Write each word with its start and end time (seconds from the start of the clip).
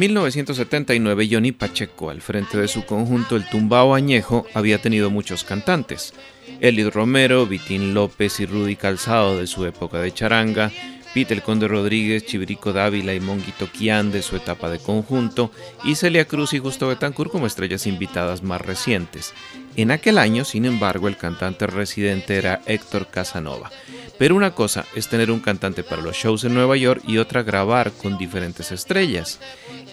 1979, 0.00 1.28
Johnny 1.30 1.52
Pacheco, 1.52 2.08
al 2.08 2.22
frente 2.22 2.56
de 2.56 2.68
su 2.68 2.86
conjunto 2.86 3.36
El 3.36 3.46
Tumbao 3.46 3.94
Añejo, 3.94 4.46
había 4.54 4.78
tenido 4.78 5.10
muchos 5.10 5.44
cantantes. 5.44 6.14
Elid 6.60 6.88
Romero, 6.88 7.46
Vitín 7.46 7.92
López 7.92 8.40
y 8.40 8.46
Rudy 8.46 8.76
Calzado 8.76 9.36
de 9.36 9.46
su 9.46 9.66
época 9.66 9.98
de 10.00 10.14
charanga, 10.14 10.72
Pete 11.14 11.34
El 11.34 11.42
Conde 11.42 11.66
Rodríguez, 11.66 12.24
Chivirico 12.24 12.72
Dávila 12.72 13.14
y 13.14 13.20
Monguito 13.20 13.70
Kian 13.70 14.12
de 14.12 14.22
su 14.22 14.36
etapa 14.36 14.70
de 14.70 14.78
conjunto, 14.78 15.50
y 15.84 15.96
Celia 15.96 16.24
Cruz 16.24 16.52
y 16.52 16.58
Justo 16.58 16.88
Betancourt 16.88 17.32
como 17.32 17.46
estrellas 17.46 17.86
invitadas 17.86 18.42
más 18.42 18.60
recientes. 18.60 19.34
En 19.76 19.90
aquel 19.90 20.18
año, 20.18 20.44
sin 20.44 20.64
embargo, 20.64 21.08
el 21.08 21.16
cantante 21.16 21.66
residente 21.66 22.36
era 22.36 22.60
Héctor 22.66 23.08
Casanova. 23.08 23.70
Pero 24.18 24.36
una 24.36 24.54
cosa 24.54 24.84
es 24.94 25.08
tener 25.08 25.30
un 25.30 25.40
cantante 25.40 25.82
para 25.82 26.02
los 26.02 26.14
shows 26.14 26.44
en 26.44 26.54
Nueva 26.54 26.76
York 26.76 27.02
y 27.06 27.18
otra 27.18 27.42
grabar 27.42 27.90
con 27.92 28.18
diferentes 28.18 28.70
estrellas. 28.70 29.40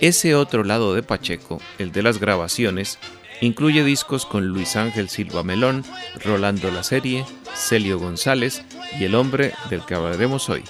Ese 0.02 0.36
otro 0.36 0.64
lado 0.64 0.94
de 0.94 1.04
Pacheco, 1.04 1.62
el 1.80 1.92
de 1.92 2.04
las 2.04 2.20
grabaciones, 2.20 3.00
incluye 3.42 3.84
discos 3.84 4.26
con 4.26 4.48
Luis 4.48 4.76
Ángel 4.76 5.09
Silva 5.09 5.44
Melón, 5.44 5.86
Rolando 6.24 6.70
La 6.72 6.84
Serie, 6.84 7.26
Celio 7.56 8.00
González 8.00 8.64
y 9.00 9.06
el 9.06 9.16
hombre 9.16 9.54
del 9.70 9.86
que 9.86 9.96
hablaremos 9.96 10.50
hoy, 10.50 10.64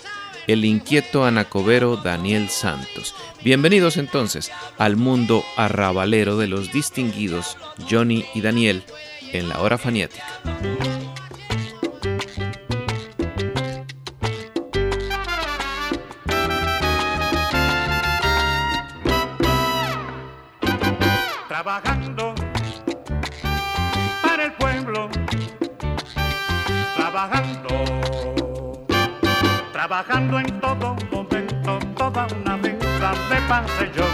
el 0.48 0.66
inquieto 0.66 1.26
anacobero 1.26 1.98
Daniel 1.98 2.50
Santos. 2.50 3.14
Bienvenidos 3.44 3.98
entonces 3.98 4.52
al 4.78 4.96
mundo 4.96 5.44
arrabalero 5.58 6.38
de 6.38 6.48
los 6.48 6.72
distinguidos 6.72 7.58
Johnny 7.90 8.26
y 8.34 8.42
Daniel 8.42 8.84
en 9.34 9.50
la 9.50 9.62
hora 9.62 9.78
faniática. 9.78 10.26
Trabajando 29.98 30.40
en 30.40 30.60
todo 30.60 30.96
momento, 31.12 31.80
toda 31.98 32.28
una 32.40 32.56
vida 32.58 33.12
de 33.30 33.42
paseo. 33.50 34.06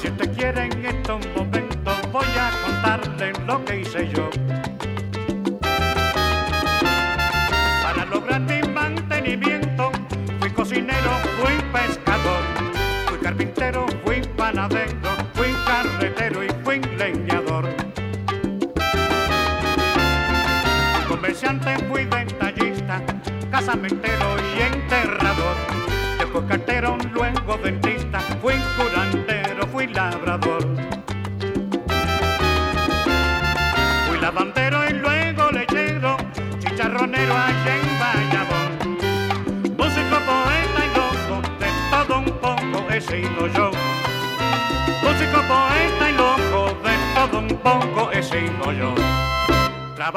Si 0.00 0.08
usted 0.08 0.34
quiere 0.34 0.64
en 0.64 0.86
estos 0.86 1.20
momentos, 1.36 1.96
voy 2.10 2.24
a 2.40 2.50
contarle 2.64 3.32
lo 3.46 3.62
que 3.66 3.80
hice 3.80 4.08
yo. 4.08 4.30
Para 7.82 8.06
lograr 8.06 8.40
mi 8.40 8.62
mantenimiento, 8.62 9.92
fui 10.40 10.50
cocinero, 10.52 11.10
fui 11.38 11.52
pescador, 11.70 12.42
fui 13.08 13.18
carpintero, 13.18 13.84
fui 14.06 14.22
panadero, 14.38 15.10
fui 15.34 15.52
carretero 15.66 16.44
y 16.44 16.48
fui 16.64 16.80
leñador. 16.96 17.68
Comerciante, 21.06 21.76
fui 21.90 22.06
detallista, 22.06 23.02
casamentero 23.50 24.37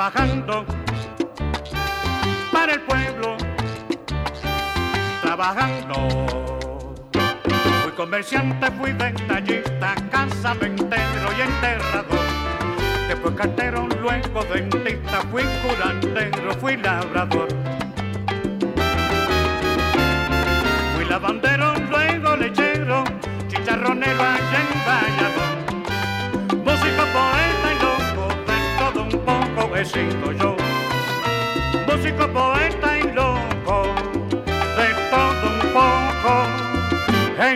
Trabajando 0.01 0.66
para 2.51 2.73
el 2.73 2.81
pueblo, 2.81 3.38
trabajando. 5.22 6.95
Fui 7.84 7.91
comerciante, 7.91 8.72
fui 8.72 8.94
detallista, 8.94 9.94
casamentero 10.09 11.29
y 11.38 11.41
enterrador. 11.41 12.25
Después 13.09 13.35
cartero, 13.35 13.88
luego 14.01 14.44
dentista, 14.45 15.22
fui 15.29 15.44
curandero, 15.44 16.51
fui 16.56 16.78
labrador. 16.78 17.60
Músico, 32.01 32.28
poeta 32.34 32.97
y 32.97 33.03
loco, 33.13 33.94
de 34.75 34.89
todo 35.12 35.45
un 35.53 35.59
poco 35.72 36.47
he 37.39 37.53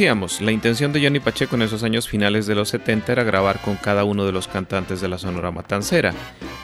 decíamos, 0.00 0.40
la 0.40 0.50
intención 0.50 0.94
de 0.94 1.02
Johnny 1.02 1.20
Pacheco 1.20 1.56
en 1.56 1.60
esos 1.60 1.82
años 1.82 2.08
finales 2.08 2.46
de 2.46 2.54
los 2.54 2.70
70 2.70 3.12
era 3.12 3.22
grabar 3.22 3.60
con 3.60 3.76
cada 3.76 4.04
uno 4.04 4.24
de 4.24 4.32
los 4.32 4.48
cantantes 4.48 5.02
de 5.02 5.08
la 5.08 5.18
Sonora 5.18 5.50
Matancera, 5.50 6.14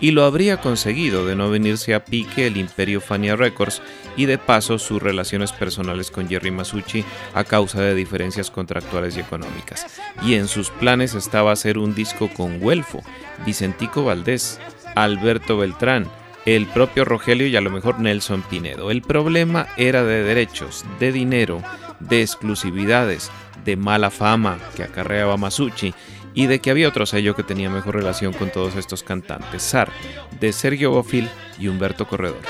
y 0.00 0.12
lo 0.12 0.24
habría 0.24 0.56
conseguido 0.56 1.26
de 1.26 1.36
no 1.36 1.50
venirse 1.50 1.92
a 1.92 2.02
pique 2.02 2.46
el 2.46 2.56
imperio 2.56 3.02
Fania 3.02 3.36
Records 3.36 3.82
y 4.16 4.24
de 4.24 4.38
paso 4.38 4.78
sus 4.78 5.02
relaciones 5.02 5.52
personales 5.52 6.10
con 6.10 6.30
Jerry 6.30 6.50
Masucci 6.50 7.04
a 7.34 7.44
causa 7.44 7.82
de 7.82 7.94
diferencias 7.94 8.50
contractuales 8.50 9.18
y 9.18 9.20
económicas. 9.20 9.86
Y 10.22 10.36
en 10.36 10.48
sus 10.48 10.70
planes 10.70 11.12
estaba 11.12 11.52
hacer 11.52 11.76
un 11.76 11.94
disco 11.94 12.30
con 12.32 12.58
Güelfo, 12.58 13.02
Vicentico 13.44 14.02
Valdés, 14.02 14.58
Alberto 14.94 15.58
Beltrán, 15.58 16.10
el 16.46 16.64
propio 16.64 17.04
Rogelio 17.04 17.48
y 17.48 17.56
a 17.56 17.60
lo 17.60 17.70
mejor 17.70 18.00
Nelson 18.00 18.40
Pinedo. 18.48 18.90
El 18.90 19.02
problema 19.02 19.66
era 19.76 20.04
de 20.04 20.22
derechos, 20.22 20.86
de 21.00 21.12
dinero, 21.12 21.60
de 22.00 22.22
exclusividades, 22.22 23.30
de 23.64 23.76
mala 23.76 24.10
fama 24.10 24.58
que 24.76 24.82
acarreaba 24.82 25.36
Masucci 25.36 25.94
y 26.34 26.46
de 26.46 26.60
que 26.60 26.70
había 26.70 26.88
otro 26.88 27.06
sello 27.06 27.34
que 27.34 27.42
tenía 27.42 27.70
mejor 27.70 27.96
relación 27.96 28.32
con 28.32 28.50
todos 28.50 28.76
estos 28.76 29.02
cantantes, 29.02 29.62
SAR, 29.62 29.90
de 30.38 30.52
Sergio 30.52 30.90
Bofil 30.90 31.28
y 31.58 31.68
Humberto 31.68 32.06
Corredor. 32.06 32.42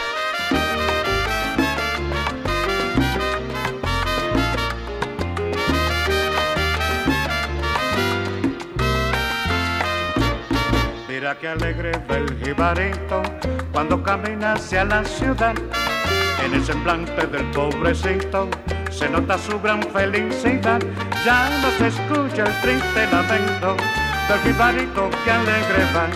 Mira 11.09 11.39
que 11.39 11.49
alegre 11.49 11.93
el 12.09 12.45
jibarito 12.45 13.23
cuando 13.73 14.03
camina 14.03 14.55
hacia 14.55 14.85
la 14.85 15.05
ciudad. 15.05 15.55
En 16.47 16.55
el 16.55 16.65
semblante 16.65 17.27
del 17.27 17.45
pobrecito 17.51 18.49
se 18.89 19.11
nota 19.11 19.37
su 19.37 19.61
gran 19.61 19.83
felicidad. 19.83 20.81
Ya 21.25 21.51
no 21.61 21.69
se 21.77 21.89
escucha 21.89 22.45
el 22.45 22.61
triste 22.63 23.09
lamento 23.11 23.77
del 24.29 24.39
jibarito 24.45 25.11
que 25.25 25.31
alegre 25.33 25.85
va. 25.93 26.07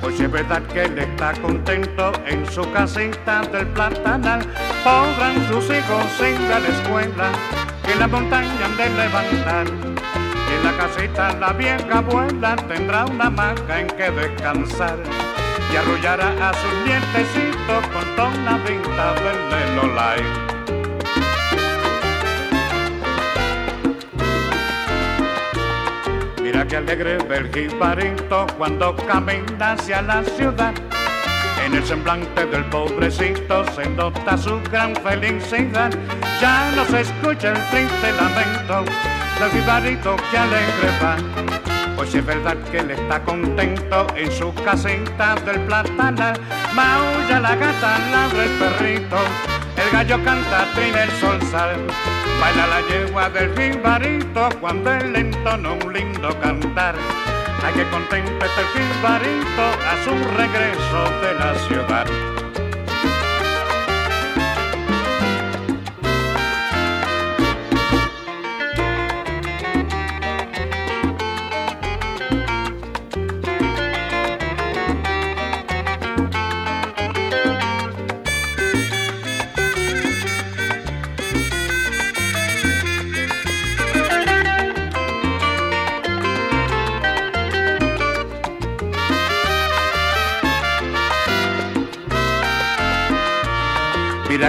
Pues 0.00 0.18
es 0.18 0.28
verdad 0.28 0.60
que 0.72 0.82
él 0.82 0.98
está 0.98 1.34
contento 1.34 2.10
en 2.26 2.44
su 2.50 2.68
casita 2.72 3.42
del 3.42 3.68
platanal. 3.68 4.40
Podrán 4.82 5.46
sus 5.46 5.66
hijos 5.66 6.20
ir 6.20 6.40
la 6.50 6.58
escuela 6.58 7.30
que 7.86 7.94
la 7.94 8.08
montaña 8.08 8.64
han 8.64 8.76
de 8.76 8.90
levantar. 8.90 9.66
En 9.68 10.64
la 10.64 10.76
casita 10.76 11.32
la 11.38 11.52
vieja 11.52 11.98
abuela 11.98 12.56
tendrá 12.56 13.04
una 13.04 13.26
hamaca 13.26 13.80
en 13.80 13.86
que 13.86 14.10
descansar 14.10 14.98
y 15.72 15.76
arrullará 15.76 16.50
a 16.50 16.52
sus 16.54 16.74
nietecitos 16.84 17.53
con 17.66 18.44
la 18.44 18.58
vinta 18.58 19.14
del 19.14 19.76
Lolay. 19.76 20.22
Mira 26.42 26.66
que 26.66 26.76
alegre 26.76 27.18
ve 27.28 27.36
el 27.38 27.52
jibarito 27.52 28.46
cuando 28.58 28.94
camina 28.96 29.72
hacia 29.72 30.02
la 30.02 30.22
ciudad. 30.24 30.74
En 31.64 31.74
el 31.74 31.84
semblante 31.84 32.44
del 32.46 32.64
pobrecito 32.66 33.64
se 33.72 33.88
nota 33.88 34.36
su 34.36 34.60
gran 34.70 34.94
felicidad. 34.96 35.90
Ya 36.40 36.70
no 36.76 36.84
se 36.84 37.00
escucha 37.00 37.52
el 37.52 37.60
triste 37.70 38.12
lamento 38.12 38.84
del 39.40 39.50
jibarito 39.50 40.16
que 40.30 40.38
alegre 40.38 40.90
va. 41.02 41.73
Pues 41.96 42.14
es 42.14 42.26
verdad 42.26 42.56
que 42.70 42.78
él 42.78 42.90
está 42.90 43.22
contento 43.22 44.06
en 44.16 44.30
su 44.30 44.52
casita 44.54 45.34
del 45.46 45.60
platanal. 45.62 46.38
Maulla 46.74 47.40
la 47.40 47.54
gata, 47.54 47.98
ladra 48.10 48.44
el 48.44 48.50
perrito, 48.58 49.16
el 49.76 49.90
gallo 49.92 50.22
canta, 50.24 50.66
trina 50.74 51.04
el 51.04 51.10
sol 51.12 51.40
sal. 51.50 51.76
Baila 52.40 52.66
la 52.66 52.80
yegua 52.88 53.30
del 53.30 53.54
jibarito 53.56 54.48
cuando 54.60 54.92
él 54.92 55.14
entona 55.16 55.72
un 55.72 55.92
lindo 55.92 56.28
cantar. 56.40 56.96
Ay, 57.64 57.72
que 57.74 57.84
contento 57.84 58.44
el 58.44 58.66
jibarito 58.74 59.62
a 59.62 60.04
su 60.04 60.10
regreso 60.36 61.04
de 61.22 61.34
la 61.38 61.54
ciudad. 61.66 62.33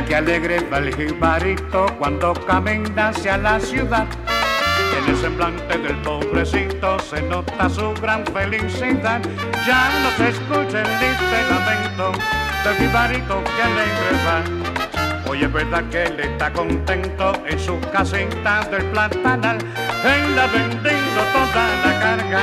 Que 0.08 0.16
alegre 0.16 0.60
va 0.72 0.78
el 0.78 0.96
jibarito 0.96 1.88
cuando 1.98 2.34
camina 2.34 3.10
hacia 3.10 3.38
la 3.38 3.60
ciudad. 3.60 4.06
En 4.98 5.10
el 5.10 5.18
semblante 5.18 5.78
del 5.78 5.96
pobrecito 5.98 7.00
se 7.00 7.22
nota 7.24 7.70
su 7.70 7.94
gran 8.02 8.26
felicidad. 8.28 9.22
Ya 9.66 9.90
no 10.04 10.10
se 10.18 10.30
escucha 10.30 10.82
el 10.82 11.00
triste 11.00 11.38
lamento 11.50 12.12
del 12.64 12.76
jibarito 12.78 13.44
que 13.44 13.62
alegre 13.64 14.12
va. 14.26 15.30
Hoy 15.30 15.44
es 15.44 15.52
verdad 15.52 15.84
que 15.90 16.04
él 16.04 16.20
está 16.20 16.54
contento 16.54 17.34
en 17.46 17.60
su 17.60 17.80
casita 17.92 18.68
del 18.70 18.86
platanal. 18.92 19.58
Él 19.58 20.40
ha 20.40 20.48
vendido 20.48 21.22
toda 21.34 21.68
la 21.84 22.00
carga 22.00 22.42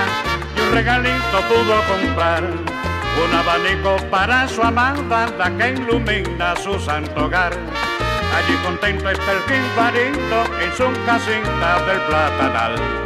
y 0.57 0.61
un 0.61 0.75
regalito 0.75 1.41
pudo 1.49 1.81
comprar. 1.87 2.72
Un 3.21 3.35
abanico 3.35 3.97
para 4.11 4.49
su 4.49 4.63
amada, 4.63 5.27
que 5.59 5.71
ilumina 5.71 6.57
su 6.57 6.79
santo 6.81 7.27
hogar. 7.27 7.53
Allí 7.53 8.57
contento 8.65 9.11
está 9.11 9.33
el 9.33 9.43
jibarito 9.43 10.45
en 10.61 10.73
su 10.73 11.05
casita 11.05 11.85
del 11.87 12.01
platanal. 12.03 13.02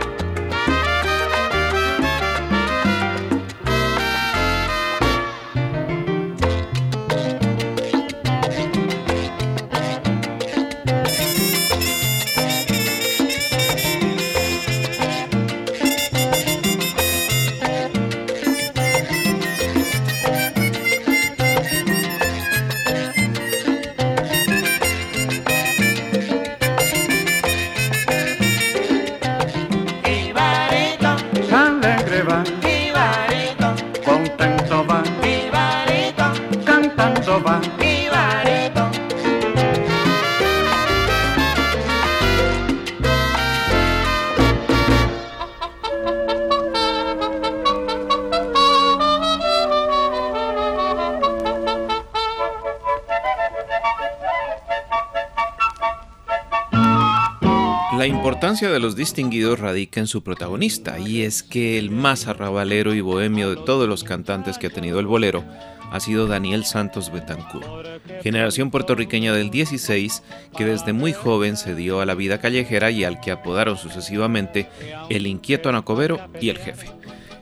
Los 58.79 58.97
distinguidos 58.97 59.59
radica 59.59 60.01
en 60.01 60.07
su 60.07 60.23
protagonista, 60.23 60.99
y 60.99 61.23
es 61.23 61.43
que 61.43 61.79
el 61.79 61.91
más 61.91 62.27
arrabalero 62.27 62.95
y 62.95 63.01
bohemio 63.01 63.51
de 63.51 63.57
todos 63.57 63.89
los 63.89 64.05
cantantes 64.05 64.59
que 64.59 64.69
ha 64.69 64.71
tenido 64.71 65.01
el 65.01 65.07
bolero 65.07 65.45
ha 65.91 66.01
sido 66.01 66.27
Daniel 66.27 66.65
Santos 66.65 67.13
Betancourt, 67.13 67.87
generación 68.23 68.71
puertorriqueña 68.71 69.33
del 69.33 69.51
16 69.51 70.23
que 70.57 70.65
desde 70.65 70.93
muy 70.93 71.13
joven 71.13 71.57
se 71.57 71.75
dio 71.75 72.01
a 72.01 72.07
la 72.07 72.15
vida 72.15 72.39
callejera 72.39 72.91
y 72.91 73.05
al 73.05 73.21
que 73.21 73.31
apodaron 73.31 73.77
sucesivamente 73.77 74.69
el 75.09 75.27
inquieto 75.27 75.69
anacobero 75.69 76.19
y 76.41 76.49
el 76.49 76.59
jefe. 76.59 76.89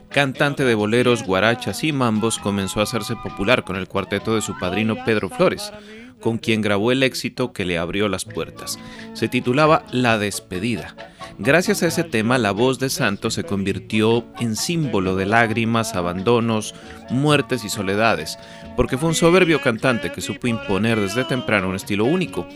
Cantante 0.09 0.63
de 0.63 0.75
boleros, 0.75 1.23
guarachas 1.23 1.83
y 1.83 1.91
mambos, 1.91 2.39
comenzó 2.39 2.79
a 2.79 2.83
hacerse 2.83 3.15
popular 3.17 3.63
con 3.65 3.75
el 3.75 3.87
cuarteto 3.87 4.35
de 4.35 4.41
su 4.41 4.57
padrino 4.57 5.03
Pedro 5.03 5.29
Flores, 5.29 5.73
con 6.21 6.37
quien 6.37 6.61
grabó 6.61 6.91
el 6.91 7.03
éxito 7.03 7.51
que 7.51 7.65
le 7.65 7.77
abrió 7.77 8.07
las 8.07 8.23
puertas. 8.23 8.79
Se 9.13 9.27
titulaba 9.27 9.85
La 9.91 10.17
despedida. 10.17 10.95
Gracias 11.37 11.83
a 11.83 11.87
ese 11.87 12.05
tema, 12.05 12.37
la 12.37 12.51
voz 12.51 12.79
de 12.79 12.89
Santos 12.89 13.33
se 13.33 13.43
convirtió 13.43 14.25
en 14.39 14.55
símbolo 14.55 15.17
de 15.17 15.25
lágrimas, 15.25 15.93
abandonos, 15.93 16.73
muertes 17.09 17.65
y 17.65 17.69
soledades, 17.69 18.39
porque 18.77 18.97
fue 18.97 19.09
un 19.09 19.15
soberbio 19.15 19.61
cantante 19.61 20.13
que 20.13 20.21
supo 20.21 20.47
imponer 20.47 20.97
desde 20.97 21.25
temprano 21.25 21.67
un 21.67 21.75
estilo 21.75 22.05
único, 22.05 22.47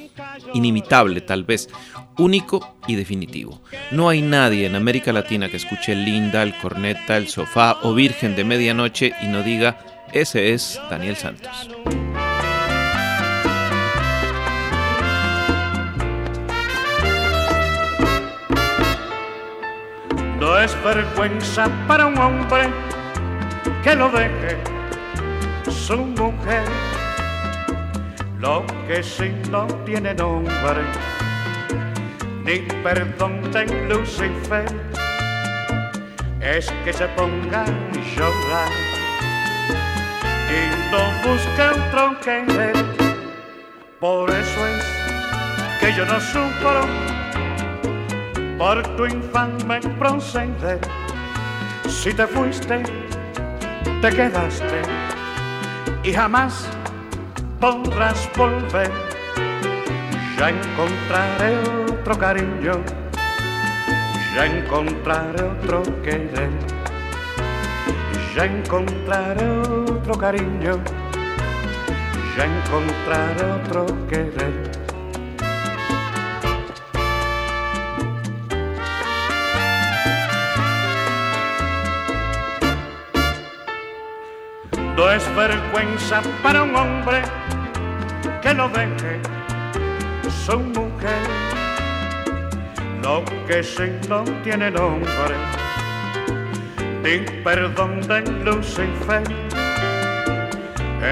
inimitable 0.53 1.19
tal 1.19 1.43
vez, 1.43 1.67
único 2.17 2.77
y 2.87 2.95
definitivo. 2.95 3.61
No 3.91 4.07
hay 4.07 4.21
nadie 4.21 4.65
en 4.65 4.75
América 4.75 5.11
Latina 5.11 5.49
que 5.49 5.57
escuche 5.57 5.93
Linda, 5.93 6.41
el 6.41 6.57
corneta, 6.57 7.17
el 7.17 7.27
sofá 7.27 7.79
o 7.83 7.93
Virgen 7.93 8.37
de 8.37 8.45
Medianoche 8.45 9.13
y 9.21 9.27
no 9.27 9.43
diga, 9.43 9.77
ese 10.13 10.53
es 10.53 10.79
Daniel 10.89 11.17
Santos. 11.17 11.69
No 20.39 20.57
es 20.57 20.73
vergüenza 20.83 21.67
para 21.85 22.05
un 22.05 22.17
hombre 22.17 22.69
que 23.83 23.93
lo 23.93 24.09
deje 24.09 24.57
su 25.69 25.97
mujer. 25.97 26.63
Lo 28.39 28.65
que 28.87 29.03
si 29.03 29.29
no 29.51 29.67
tiene 29.85 30.13
nombre, 30.13 30.81
ni 32.45 32.59
perdón 32.81 33.51
de 33.51 33.65
Lucifer, 33.89 34.65
es 36.39 36.71
que 36.85 36.93
se 36.93 37.05
ponga 37.09 37.63
a 37.63 37.67
llorar 38.15 38.71
y 40.49 40.61
no 40.91 41.29
busque 41.29 41.63
otro 41.63 42.19
que. 42.21 42.71
Por 43.99 44.29
eso 44.29 44.67
es 44.67 44.85
que 45.81 45.93
yo 45.93 46.05
no 46.05 46.17
sufro 46.21 47.18
por 48.59 48.83
tu 48.97 49.05
infame 49.05 49.79
proceder. 49.97 50.81
Si 51.87 52.13
te 52.13 52.27
fuiste, 52.27 52.83
te 54.01 54.09
quedaste 54.09 54.81
y 56.03 56.11
jamás 56.11 56.67
podrás 57.61 58.29
volver. 58.35 58.91
Ya 60.37 60.49
encontraré 60.49 61.57
otro 61.89 62.17
cariño, 62.17 62.73
ya 64.35 64.45
encontraré 64.45 65.43
otro 65.43 65.83
querer, 66.03 66.51
ya 68.35 68.45
encontraré 68.45 69.49
otro 69.49 70.17
cariño, 70.17 70.79
ya 72.35 72.45
encontraré 72.45 73.51
otro 73.51 73.85
querer. 74.09 74.78
No 84.99 85.09
es 85.09 85.23
vergüenza 85.33 86.21
para 86.43 86.63
un 86.63 86.75
hombre 86.75 87.21
que 88.41 88.53
lo 88.53 88.67
deje 88.67 89.21
su 90.45 90.59
mujer. 90.59 91.23
Lo 93.01 93.23
que 93.47 93.63
si 93.63 93.91
no 94.09 94.25
tiene 94.43 94.69
nombre, 94.69 95.35
ni 97.01 97.19
perdón 97.45 98.01
de 98.09 98.23
Lucifer, 98.43 99.23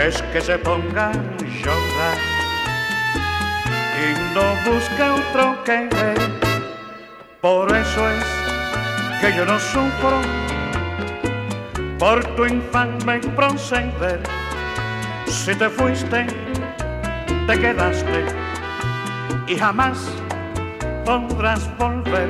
es 0.05 0.21
que 0.33 0.41
se 0.41 0.57
ponga 0.57 1.11
a 1.11 1.13
llorar 1.63 2.17
y 4.03 4.35
no 4.35 4.69
busca 4.69 5.15
otro 5.15 5.63
que 5.63 5.87
él. 5.87 6.17
Por 7.39 7.73
eso 7.73 8.09
es 8.09 8.25
que 9.21 9.33
yo 9.33 9.45
no 9.45 9.57
sufro 9.57 10.46
por 11.99 12.23
tu 12.35 12.45
infame 12.45 13.19
proceder. 13.35 14.21
Si 15.25 15.55
te 15.55 15.69
fuiste, 15.69 16.27
te 17.47 17.59
quedaste 17.59 18.25
y 19.47 19.57
jamás 19.57 20.09
podrás 21.05 21.69
volver. 21.77 22.29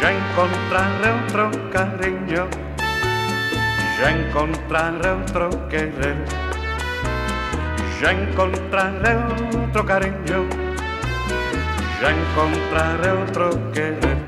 Ya 0.00 0.12
encontraré 0.12 1.10
otro 1.26 1.50
cariño, 1.70 2.48
ya 3.98 4.10
encontraré 4.10 5.10
otro 5.10 5.50
querer, 5.68 6.24
ya 8.00 8.12
encontraré 8.12 9.16
otro 9.66 9.84
cariño, 9.84 10.46
ya 12.00 12.10
encontraré 12.10 13.10
otro 13.10 13.72
querer. 13.72 14.27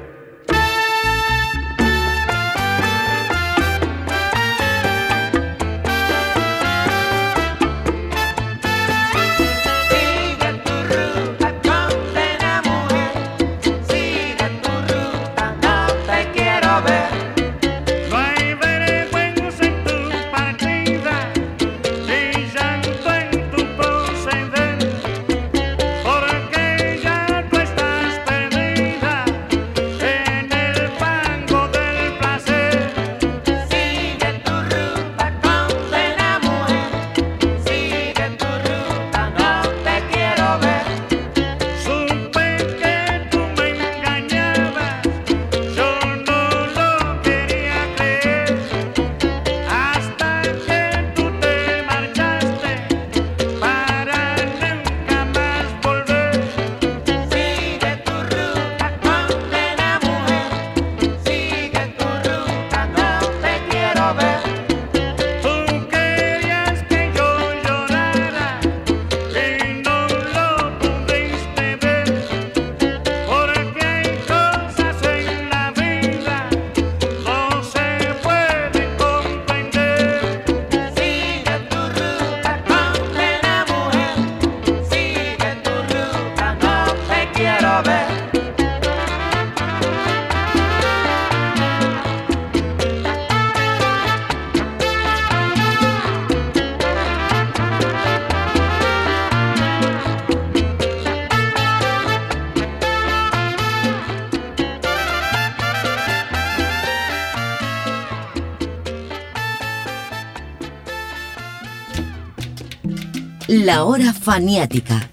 La 113.73 113.85
hora 113.85 114.13
faniática. 114.13 115.09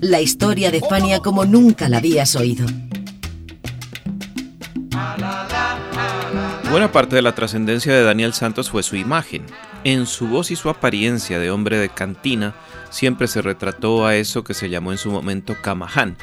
La 0.00 0.20
historia 0.20 0.72
de 0.72 0.80
Fania 0.80 1.20
como 1.20 1.44
nunca 1.44 1.88
la 1.88 1.98
habías 1.98 2.34
oído. 2.34 2.66
Buena 6.72 6.90
parte 6.90 7.14
de 7.14 7.22
la 7.22 7.36
trascendencia 7.36 7.94
de 7.94 8.02
Daniel 8.02 8.32
Santos 8.32 8.68
fue 8.68 8.82
su 8.82 8.96
imagen. 8.96 9.46
En 9.84 10.06
su 10.06 10.26
voz 10.26 10.50
y 10.50 10.56
su 10.56 10.68
apariencia 10.68 11.38
de 11.38 11.52
hombre 11.52 11.78
de 11.78 11.88
cantina, 11.88 12.56
siempre 12.90 13.28
se 13.28 13.42
retrató 13.42 14.04
a 14.04 14.16
eso 14.16 14.42
que 14.42 14.54
se 14.54 14.68
llamó 14.68 14.90
en 14.90 14.98
su 14.98 15.12
momento 15.12 15.54
Camaján, 15.62 16.16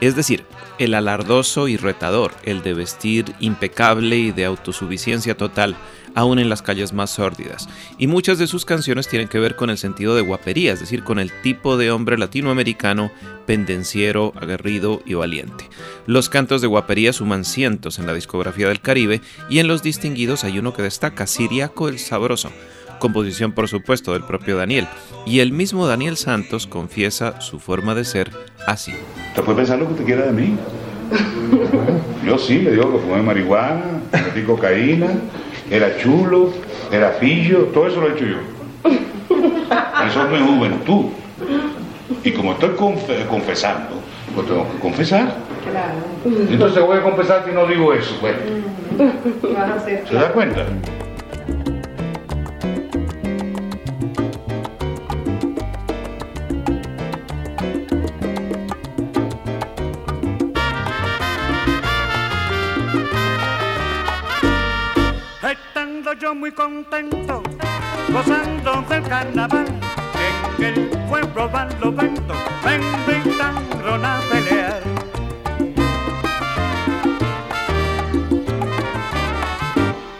es 0.00 0.16
decir, 0.16 0.44
el 0.78 0.94
alardoso 0.94 1.68
y 1.68 1.76
retador, 1.76 2.32
el 2.44 2.62
de 2.62 2.74
vestir 2.74 3.34
impecable 3.40 4.16
y 4.16 4.32
de 4.32 4.44
autosuficiencia 4.44 5.36
total, 5.36 5.76
aún 6.14 6.38
en 6.38 6.48
las 6.48 6.62
calles 6.62 6.92
más 6.92 7.10
sórdidas. 7.10 7.68
Y 7.98 8.06
muchas 8.06 8.38
de 8.38 8.46
sus 8.46 8.64
canciones 8.64 9.08
tienen 9.08 9.28
que 9.28 9.38
ver 9.38 9.56
con 9.56 9.70
el 9.70 9.78
sentido 9.78 10.14
de 10.14 10.22
guapería, 10.22 10.72
es 10.72 10.80
decir, 10.80 11.02
con 11.04 11.18
el 11.18 11.32
tipo 11.42 11.76
de 11.76 11.90
hombre 11.90 12.18
latinoamericano 12.18 13.10
pendenciero, 13.46 14.32
aguerrido 14.36 15.02
y 15.04 15.14
valiente. 15.14 15.68
Los 16.06 16.28
cantos 16.28 16.60
de 16.60 16.68
guapería 16.68 17.12
suman 17.12 17.44
cientos 17.44 17.98
en 17.98 18.06
la 18.06 18.14
discografía 18.14 18.68
del 18.68 18.80
Caribe 18.80 19.20
y 19.50 19.58
en 19.58 19.66
los 19.66 19.82
distinguidos 19.82 20.44
hay 20.44 20.58
uno 20.58 20.72
que 20.72 20.82
destaca, 20.82 21.26
Siriaco 21.26 21.88
el 21.88 21.98
Sabroso, 21.98 22.50
composición 22.98 23.52
por 23.52 23.68
supuesto 23.68 24.12
del 24.12 24.24
propio 24.24 24.56
Daniel, 24.56 24.86
y 25.26 25.40
el 25.40 25.52
mismo 25.52 25.86
Daniel 25.86 26.16
Santos 26.16 26.66
confiesa 26.66 27.40
su 27.40 27.58
forma 27.60 27.94
de 27.94 28.04
ser 28.04 28.30
así. 28.66 28.92
Usted 29.28 29.42
puede 29.42 29.56
pensar 29.58 29.78
lo 29.78 29.86
que 29.86 29.92
usted 29.92 30.04
quiera 30.04 30.26
de 30.26 30.32
mí. 30.32 30.56
Yo 32.26 32.38
sí, 32.38 32.58
le 32.60 32.70
digo 32.72 32.92
que 32.92 32.98
fumé 32.98 33.22
marihuana, 33.22 33.82
metí 34.12 34.42
cocaína, 34.42 35.08
era 35.70 35.96
chulo, 35.98 36.50
era 36.90 37.18
pillo, 37.18 37.64
todo 37.74 37.86
eso 37.86 38.00
lo 38.00 38.08
he 38.08 38.12
hecho 38.12 38.24
yo. 38.24 38.36
Eso 40.08 40.24
es 40.24 40.30
mi 40.30 40.46
juventud. 40.46 41.06
Y 42.22 42.32
como 42.32 42.52
estoy 42.52 42.70
confe- 42.70 43.26
confesando, 43.28 44.00
pues 44.34 44.46
tengo 44.46 44.70
que 44.72 44.78
confesar. 44.78 45.34
Entonces 46.50 46.82
voy 46.82 46.98
a 46.98 47.02
confesar 47.02 47.44
que 47.44 47.52
no 47.52 47.66
digo 47.66 47.92
eso, 47.92 48.16
pues. 48.20 48.34
¿Se 50.08 50.14
da 50.14 50.32
cuenta? 50.32 50.64
Contento, 66.54 67.42
gozando 68.12 68.82
del 68.88 69.02
carnaval, 69.02 69.66
en 70.58 70.64
el 70.64 70.88
pueblo 71.08 71.48
barlovento 71.48 72.34
me 72.64 72.76
invitaron 72.76 74.04
a 74.04 74.20
pelear. 74.30 74.82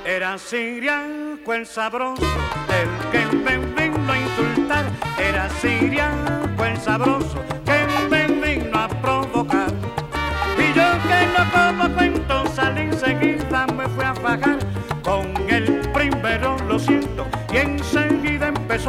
Era 0.05 0.39
siriaco 0.39 1.55
el 1.55 1.67
sabroso, 1.67 2.25
el 2.69 3.11
que 3.11 3.37
me 3.37 3.59
vino 3.59 4.13
a 4.13 4.19
insultar. 4.19 4.85
Era 5.19 5.49
siriaco 5.51 6.65
el 6.65 6.77
sabroso, 6.79 7.45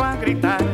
a 0.01 0.17
gritar. 0.17 0.64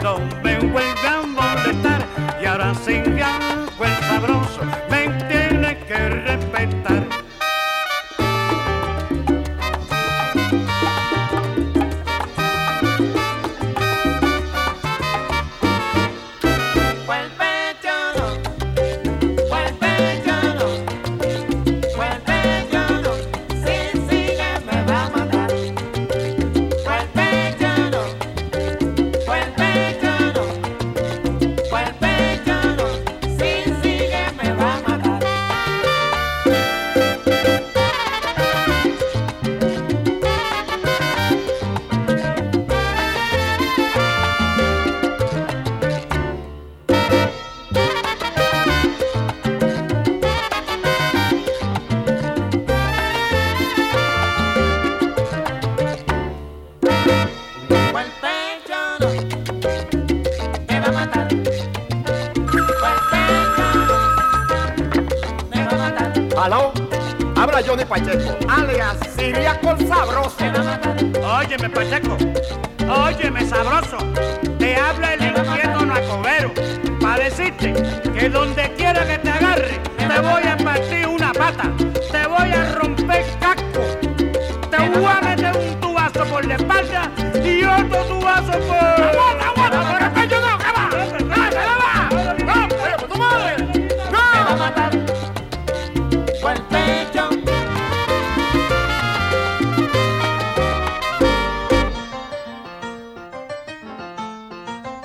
Sabroso 0.00 0.40
no 0.42 0.49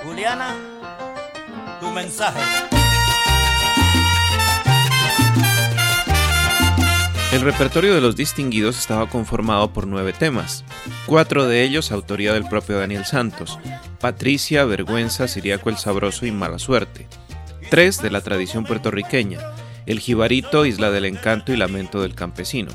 Juliana, 0.06 0.54
tu 1.80 1.90
mensaje. 1.90 2.38
El 7.32 7.40
repertorio 7.40 7.92
de 7.92 8.00
los 8.00 8.14
distinguidos 8.14 8.78
estaba 8.78 9.08
conformado 9.08 9.72
por 9.72 9.88
nueve 9.88 10.12
temas, 10.12 10.64
cuatro 11.06 11.46
de 11.46 11.64
ellos 11.64 11.90
autoría 11.90 12.32
del 12.32 12.48
propio 12.48 12.78
Daniel 12.78 13.04
Santos, 13.04 13.58
Patricia, 14.00 14.64
Vergüenza, 14.64 15.26
Siriaco 15.26 15.70
el 15.70 15.76
Sabroso 15.76 16.24
y 16.24 16.30
Mala 16.30 16.60
Suerte, 16.60 17.08
tres 17.68 18.00
de 18.00 18.10
la 18.12 18.20
tradición 18.20 18.64
puertorriqueña, 18.64 19.40
El 19.86 19.98
Jibarito, 19.98 20.66
Isla 20.66 20.92
del 20.92 21.06
Encanto 21.06 21.52
y 21.52 21.56
Lamento 21.56 22.00
del 22.00 22.14
Campesino, 22.14 22.70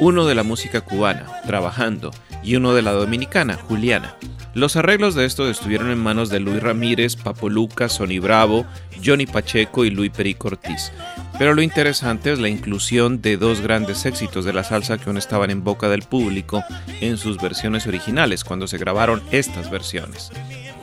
uno 0.00 0.24
de 0.24 0.34
la 0.34 0.42
música 0.42 0.80
cubana, 0.80 1.26
Trabajando, 1.46 2.12
y 2.42 2.56
uno 2.56 2.72
de 2.72 2.80
la 2.80 2.92
dominicana, 2.92 3.56
Juliana. 3.56 4.16
Los 4.54 4.76
arreglos 4.76 5.14
de 5.14 5.24
estos 5.24 5.48
estuvieron 5.48 5.90
en 5.90 5.98
manos 5.98 6.28
de 6.28 6.38
Luis 6.38 6.62
Ramírez, 6.62 7.16
Papo 7.16 7.48
Lucas, 7.48 7.94
Sonny 7.94 8.18
Bravo, 8.18 8.66
Johnny 9.02 9.24
Pacheco 9.24 9.86
y 9.86 9.90
Luis 9.90 10.10
Perico 10.10 10.48
Ortiz. 10.48 10.92
Pero 11.38 11.54
lo 11.54 11.62
interesante 11.62 12.30
es 12.30 12.38
la 12.38 12.50
inclusión 12.50 13.22
de 13.22 13.38
dos 13.38 13.62
grandes 13.62 14.04
éxitos 14.04 14.44
de 14.44 14.52
la 14.52 14.62
salsa 14.62 14.98
que 14.98 15.08
aún 15.08 15.16
estaban 15.16 15.50
en 15.50 15.64
boca 15.64 15.88
del 15.88 16.02
público 16.02 16.62
en 17.00 17.16
sus 17.16 17.38
versiones 17.38 17.86
originales 17.86 18.44
cuando 18.44 18.66
se 18.66 18.76
grabaron 18.76 19.22
estas 19.30 19.70
versiones. 19.70 20.30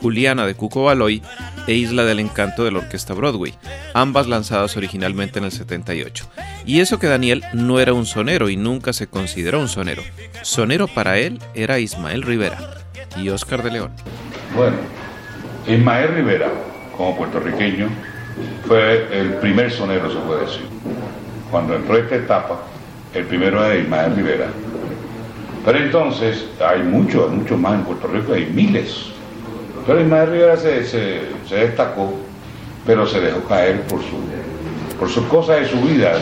Juliana 0.01 0.47
de 0.47 0.55
Cuco 0.55 0.85
Baloy 0.85 1.21
e 1.67 1.75
Isla 1.75 2.05
del 2.05 2.19
Encanto 2.19 2.63
de 2.63 2.71
la 2.71 2.79
Orquesta 2.79 3.13
Broadway, 3.13 3.53
ambas 3.93 4.25
lanzadas 4.25 4.77
originalmente 4.77 5.37
en 5.37 5.45
el 5.45 5.51
78. 5.51 6.27
Y 6.65 6.79
eso 6.79 6.97
que 6.97 7.07
Daniel 7.07 7.43
no 7.53 7.79
era 7.79 7.93
un 7.93 8.07
sonero 8.07 8.49
y 8.49 8.57
nunca 8.57 8.93
se 8.93 9.05
consideró 9.05 9.59
un 9.59 9.69
sonero. 9.69 10.01
Sonero 10.41 10.87
para 10.87 11.19
él 11.19 11.39
era 11.53 11.79
Ismael 11.79 12.23
Rivera 12.23 12.88
y 13.17 13.29
Oscar 13.29 13.63
de 13.63 13.71
León. 13.71 13.91
Bueno, 14.55 14.77
Ismael 15.67 16.15
Rivera, 16.15 16.49
como 16.95 17.15
puertorriqueño, 17.17 17.89
fue 18.67 19.07
el 19.11 19.35
primer 19.35 19.71
sonero, 19.71 20.11
se 20.11 20.17
puede 20.19 20.41
decir. 20.41 20.67
Cuando 21.51 21.75
entró 21.75 21.97
esta 21.97 22.15
etapa, 22.15 22.59
el 23.13 23.25
primero 23.25 23.65
era 23.65 23.75
Ismael 23.75 24.15
Rivera. 24.15 24.47
Pero 25.65 25.77
entonces 25.79 26.45
hay 26.65 26.83
muchos, 26.83 27.31
muchos 27.31 27.59
más 27.59 27.75
en 27.75 27.83
Puerto 27.83 28.07
Rico, 28.07 28.33
hay 28.33 28.45
miles. 28.47 29.07
Pero 29.85 30.01
Ismael 30.01 30.31
Rivera 30.31 30.57
se, 30.57 31.25
destacó, 31.49 32.13
pero 32.85 33.05
se 33.05 33.19
dejó 33.19 33.43
caer 33.43 33.81
por, 33.83 33.99
su, 34.01 34.17
por 34.99 35.09
sus 35.09 35.25
cosas 35.25 35.61
de 35.61 35.67
su 35.67 35.81
vida. 35.81 36.13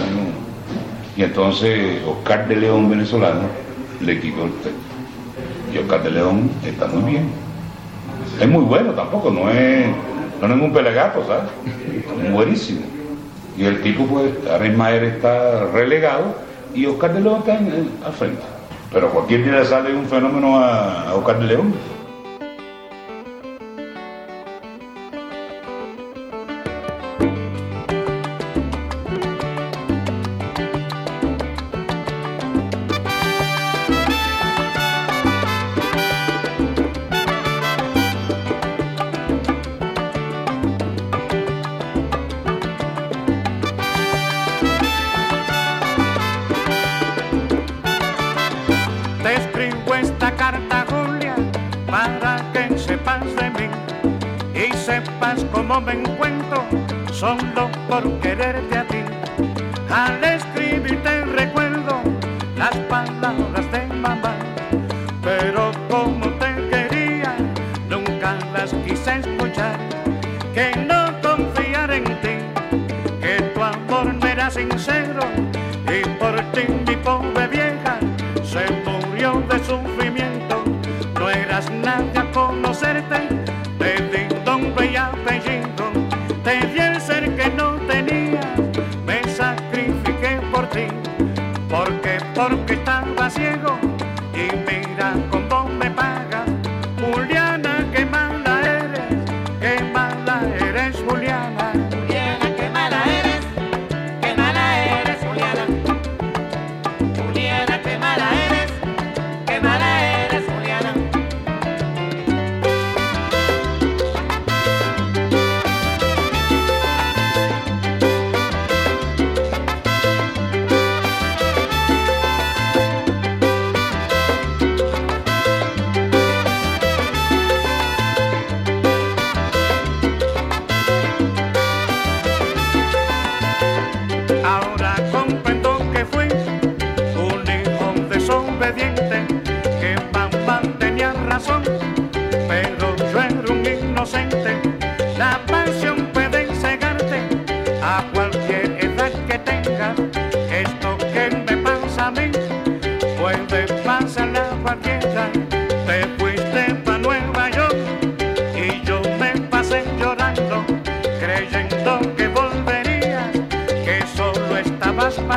Y 1.16 1.24
entonces 1.24 2.02
Oscar 2.06 2.48
de 2.48 2.56
León, 2.56 2.90
venezolano, 2.90 3.44
le 4.02 4.20
quitó 4.20 4.46
el 4.46 4.52
texto. 4.54 4.87
Y 5.74 5.78
Oscar 5.80 6.04
de 6.04 6.12
León 6.12 6.50
está 6.66 6.88
muy 6.88 7.12
bien. 7.12 7.30
Es 8.40 8.48
muy 8.48 8.64
bueno 8.64 8.92
tampoco, 8.94 9.30
no 9.32 9.50
es, 9.50 9.86
no 10.42 10.48
es 10.48 10.54
ningún 10.54 10.72
pelegato, 10.74 11.24
¿sabes? 11.26 11.50
Es 12.26 12.32
buenísimo. 12.32 12.82
Y 13.58 13.64
el 13.66 13.82
tipo, 13.82 14.06
pues, 14.06 14.32
ahora 14.50 14.68
Ismael 14.68 15.04
está 15.06 15.66
relegado 15.74 16.36
y 16.76 16.86
Oscar 16.86 17.14
de 17.14 17.22
León 17.22 17.38
está 17.40 17.58
en- 17.58 17.90
al 18.06 18.14
frente. 18.14 18.42
Pero 18.94 19.10
cualquier 19.10 19.44
día 19.44 19.54
le 19.60 19.66
sale 19.66 19.94
un 19.96 20.06
fenómeno 20.06 20.58
a 20.64 21.14
Oscar 21.16 21.40
de 21.40 21.46
León. 21.48 21.74
Sepas 54.88 55.46
cómo 55.52 55.82
me 55.82 55.92
encuentro 55.92 56.64
solo 57.12 57.70
por 57.90 58.04
quererte 58.22 58.78
a 58.78 58.88
ti. 58.88 59.04
Al 59.90 60.24
escribirte 60.24 61.26
recuerdo 61.26 62.00
las 62.58 62.74
palabras 62.88 63.70
de 63.74 63.86
mamá, 63.88 64.36
pero 65.22 65.72
como 65.90 66.30
te 66.40 66.70
quería, 66.70 67.36
nunca 67.90 68.38
las 68.54 68.74
quise 68.86 69.18
escuchar. 69.18 69.78
Que 70.54 70.72
no 70.90 71.02
confiar 71.22 71.92
en 71.92 72.06
ti, 72.22 72.38
que 73.20 73.42
tu 73.54 73.62
amor 73.62 74.14
no 74.14 74.26
era 74.26 74.50
sincero 74.50 75.07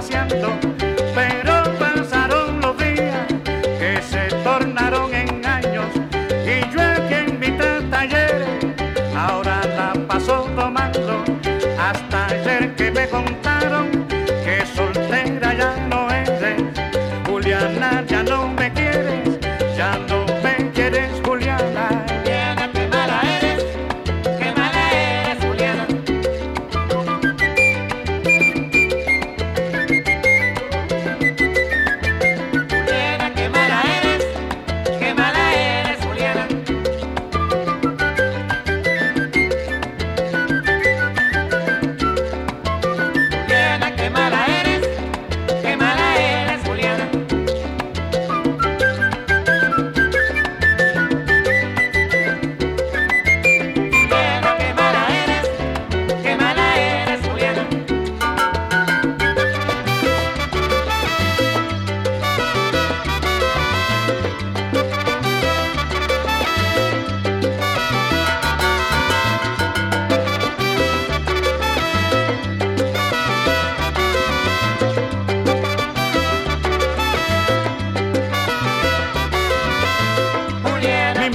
paseando. 0.00 0.79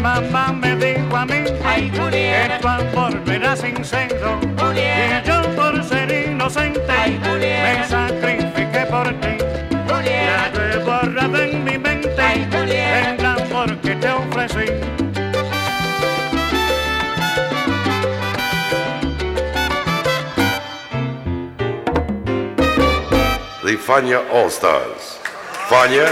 mamá 0.06 0.54
me 0.54 0.76
dijo 0.76 1.16
a 1.18 1.26
mí 1.26 1.44
Ay, 1.66 1.90
tu 1.92 2.68
amor. 2.68 3.12
Juliet. 3.26 5.24
Y 5.24 5.28
yo 5.28 5.42
por 5.56 5.84
ser 5.84 6.12
inocente 6.12 6.82
Ay, 6.88 7.20
me 7.40 7.88
sacrifiqué 7.88 8.86
por 8.90 9.08
ti. 9.22 9.34
Juliet. 9.88 10.28
Ya 10.30 10.52
lo 10.54 10.62
he 10.64 10.78
borrado 10.78 11.38
en 11.42 11.64
mi 11.64 11.78
mente 11.78 12.14
Ay, 12.22 12.48
el 12.54 13.26
amor 13.26 13.78
que 13.82 13.96
te 13.96 14.10
ofrecí. 14.10 14.66
The 23.64 23.78
Fania 23.78 24.20
All 24.32 24.50
Stars. 24.50 25.20
Fania, 25.70 26.06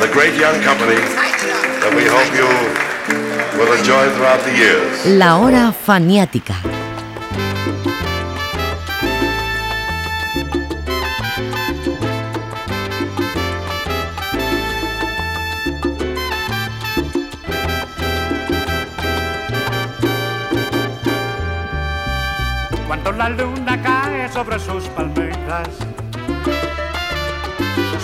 the 0.00 0.08
great 0.12 0.34
young 0.34 0.60
company 0.62 1.00
that 1.80 1.94
we 1.94 2.04
hope 2.04 2.34
you 2.34 2.85
La 5.16 5.38
hora 5.38 5.72
faniática. 5.72 6.54
Cuando 22.86 23.12
la 23.12 23.30
luna 23.30 23.82
cae 23.82 24.28
sobre 24.30 24.58
sus 24.58 24.84
palmeras, 24.88 25.68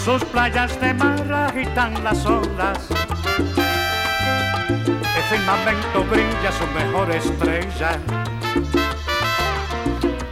sus 0.02 0.24
playas 0.24 0.80
de 0.80 0.94
mar 0.94 1.32
agitan 1.32 2.02
las 2.02 2.24
olas. 2.24 2.78
Firmamento 5.32 6.04
brilla 6.10 6.52
su 6.52 6.66
mejor 6.74 7.10
estrella 7.10 7.98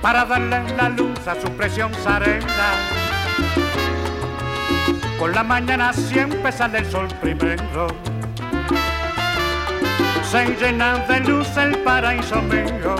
para 0.02 0.26
darle 0.26 0.76
la 0.76 0.90
luz 0.90 1.26
a 1.26 1.40
su 1.40 1.50
preciosa 1.52 2.16
arena. 2.16 2.72
Con 5.18 5.32
la 5.32 5.42
mañana 5.42 5.94
siempre 5.94 6.52
sale 6.52 6.80
el 6.80 6.90
sol 6.90 7.08
primero. 7.18 7.86
Se 10.30 10.54
llena 10.56 10.98
de 11.08 11.20
luz 11.20 11.48
el 11.56 11.78
paraíso 11.78 12.42
mío. 12.42 12.96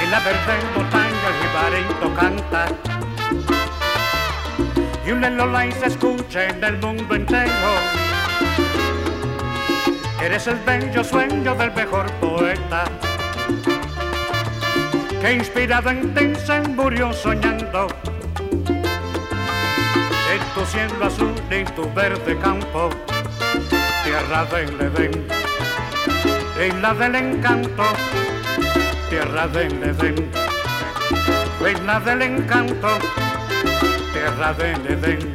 En 0.00 0.10
la 0.10 0.20
verde 0.20 0.56
montaña 0.74 1.26
el 1.28 1.34
jibarito 1.42 2.14
canta 2.18 2.66
y 5.06 5.10
un 5.10 5.20
lelolay 5.20 5.70
se 5.72 5.88
escucha 5.88 6.48
en 6.48 6.64
el 6.64 6.78
mundo 6.78 7.14
entero. 7.14 8.09
Eres 10.22 10.46
el 10.46 10.56
bello 10.66 11.02
sueño 11.02 11.54
del 11.54 11.72
mejor 11.72 12.10
poeta 12.12 12.84
que 15.20 15.32
inspirado 15.32 15.90
en 15.90 16.14
ti 16.14 16.32
se 16.46 16.60
murió 16.62 17.12
soñando 17.12 17.88
en 20.32 20.40
tu 20.54 20.64
cielo 20.66 21.06
azul 21.06 21.34
y 21.50 21.54
en 21.54 21.66
tu 21.74 21.92
verde 21.92 22.38
campo, 22.38 22.90
tierra 24.04 24.44
del 24.46 24.80
Edén, 24.80 25.26
isla 26.58 26.94
del 26.94 27.14
encanto 27.14 27.84
tierra 29.10 29.48
del 29.48 29.82
Edén, 29.82 30.30
reina 31.60 31.98
del 31.98 32.22
encanto, 32.22 32.88
tierra 34.12 34.54
del 34.54 34.86
Edén, 34.86 35.34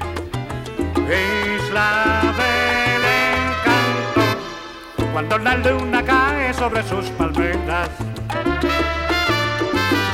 isla 1.10 2.34
del. 2.38 2.45
Cuando 5.16 5.38
la 5.38 5.56
luna 5.56 6.04
cae 6.04 6.54
sobre 6.54 6.84
sus 6.84 7.06
palmeras, 7.12 7.90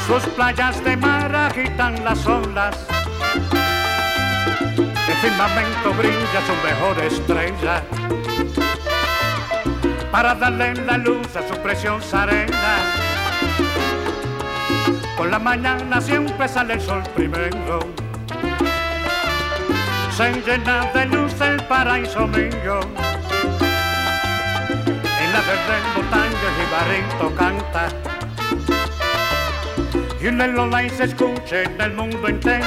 sus 0.05 0.21
playas 0.35 0.83
de 0.83 0.95
mar 0.95 1.35
agitan 1.35 2.05
las 2.05 2.23
olas. 2.27 2.77
El 5.09 5.15
firmamento 5.15 5.91
brilla 5.97 6.41
su 6.45 6.53
mejor 6.67 6.99
estrella 7.03 7.81
para 10.11 10.35
darle 10.35 10.75
la 10.75 10.99
luz 10.99 11.35
a 11.35 11.47
su 11.47 11.59
preciosa 11.63 12.21
arena. 12.21 12.77
Por 15.17 15.31
la 15.31 15.39
mañana 15.39 15.99
siempre 15.99 16.47
sale 16.47 16.75
el 16.75 16.81
sol 16.81 17.01
primero. 17.15 17.79
Se 20.15 20.31
llena 20.45 20.85
de 20.93 21.07
luz 21.07 21.41
el 21.41 21.59
paraíso 21.63 22.27
mío. 22.27 23.11
En 25.32 25.38
la 25.38 25.44
verde 25.44 25.80
montaña 25.96 26.48
el 26.50 26.56
jibarito 26.60 27.36
canta. 27.38 27.88
Y 30.20 30.28
un 30.28 30.38
lelolay 30.38 30.89
se 30.89 31.06
escucha 31.06 31.63
en 31.63 31.80
el 31.80 31.94
mundo 31.94 32.28
entero. 32.28 32.65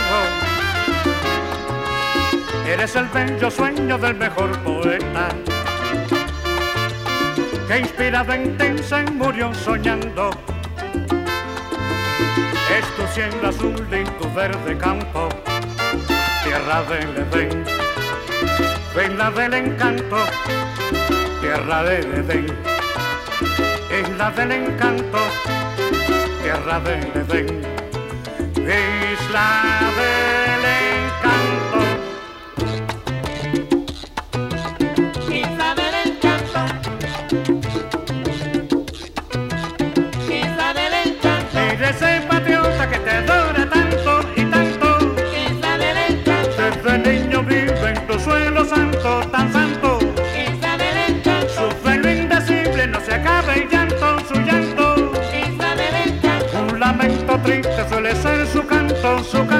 Eres 2.66 2.96
el 2.96 3.04
bello 3.08 3.50
sueño 3.50 3.98
del 3.98 4.14
mejor 4.14 4.58
poeta. 4.60 5.28
Que 7.68 7.80
inspirado 7.80 8.32
en 8.32 8.56
ti 8.56 8.82
se 8.82 9.02
murió 9.10 9.52
soñando 9.52 10.30
es 12.78 12.96
tu 12.96 13.06
cielo 13.12 13.48
azul 13.48 13.86
y 13.92 14.04
tu 14.22 14.34
verde 14.34 14.76
campo, 14.78 15.28
tierra 16.42 16.82
del 16.84 17.16
Edén, 17.18 17.64
reina 18.94 19.30
del 19.30 19.54
encanto, 19.54 20.16
tierra 21.44 21.82
del 21.82 22.14
Edén, 22.14 22.46
isla 24.00 24.30
del 24.30 24.52
encanto, 24.52 25.18
tierra 26.42 26.80
del 26.80 27.04
Edén, 27.14 27.60
isla 28.56 29.80
del 29.98 30.23
triste 57.44 57.88
suele 57.88 58.14
ser 58.16 58.46
su 58.46 58.66
canto, 58.66 59.24
su 59.24 59.38
canto. 59.46 59.53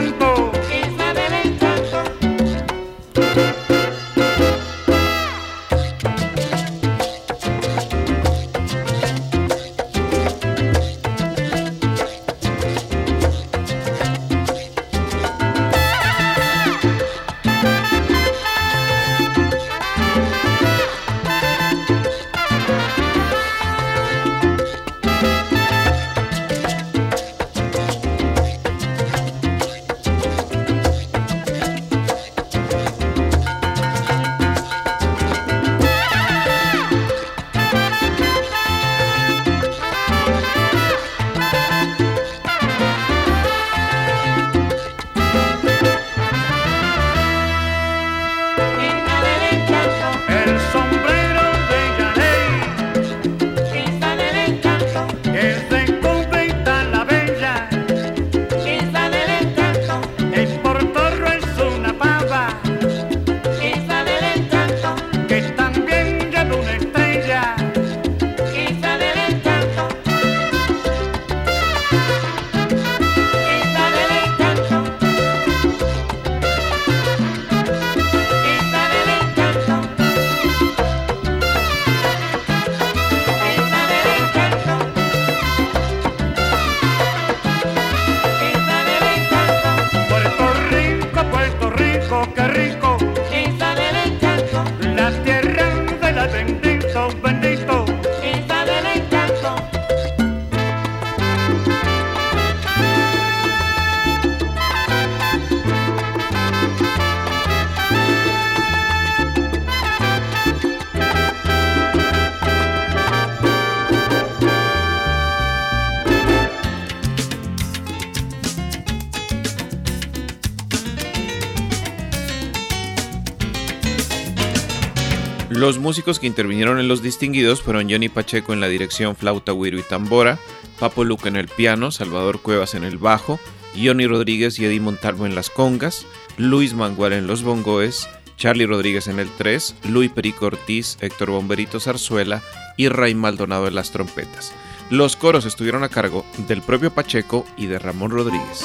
Los 125.65 125.79
músicos 125.79 126.19
que 126.19 126.27
intervinieron 126.27 126.79
en 126.79 126.89
Los 126.89 127.01
Distinguidos 127.01 127.63
fueron 127.63 127.89
Johnny 127.89 128.11
Pacheco 128.11 128.53
en 128.53 128.61
la 128.61 128.69
dirección 128.69 129.17
flauta, 129.17 129.53
güiro 129.53 129.79
y 129.79 129.83
tambora, 129.83 130.39
Papo 130.79 131.05
Luca 131.05 131.31
en 131.31 131.37
el 131.37 131.49
piano, 131.49 131.91
Salvador 131.91 132.43
Cuevas 132.43 132.75
en 132.75 132.85
el 132.85 132.99
bajo, 132.99 133.41
Johnny 133.75 134.07
Rodríguez 134.07 134.59
y 134.59 134.67
Eddie 134.67 134.81
Montalvo 134.81 135.25
en 135.25 135.35
las 135.35 135.49
congas, 135.49 136.07
Luis 136.37 136.75
Mangual 136.75 137.15
en 137.15 137.27
los 137.27 137.43
bongoes, 137.43 138.07
Charlie 138.37 138.67
Rodríguez 138.67 139.09
en 139.09 139.19
el 139.19 139.31
3, 139.39 139.77
Luis 139.89 140.11
Perico 140.11 140.45
Ortiz, 140.45 140.99
Héctor 141.01 141.31
Bomberito 141.31 141.81
Zarzuela 141.81 142.43
y 142.77 142.89
Ray 142.89 143.15
Maldonado 143.15 143.67
en 143.67 143.75
las 143.75 143.91
trompetas. 143.91 144.53
Los 144.91 145.17
coros 145.17 145.47
estuvieron 145.47 145.83
a 145.83 145.89
cargo 145.89 146.27
del 146.47 146.61
propio 146.61 146.93
Pacheco 146.93 147.47
y 147.57 147.69
de 147.69 147.79
Ramón 147.79 148.11
Rodríguez. 148.11 148.63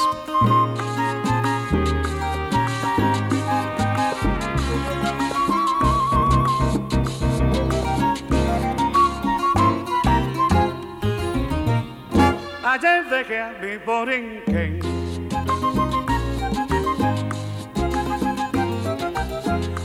Ayer 12.72 13.04
dejé 13.10 13.40
a 13.40 13.50
mi 13.60 13.76
borinquen. 13.78 14.78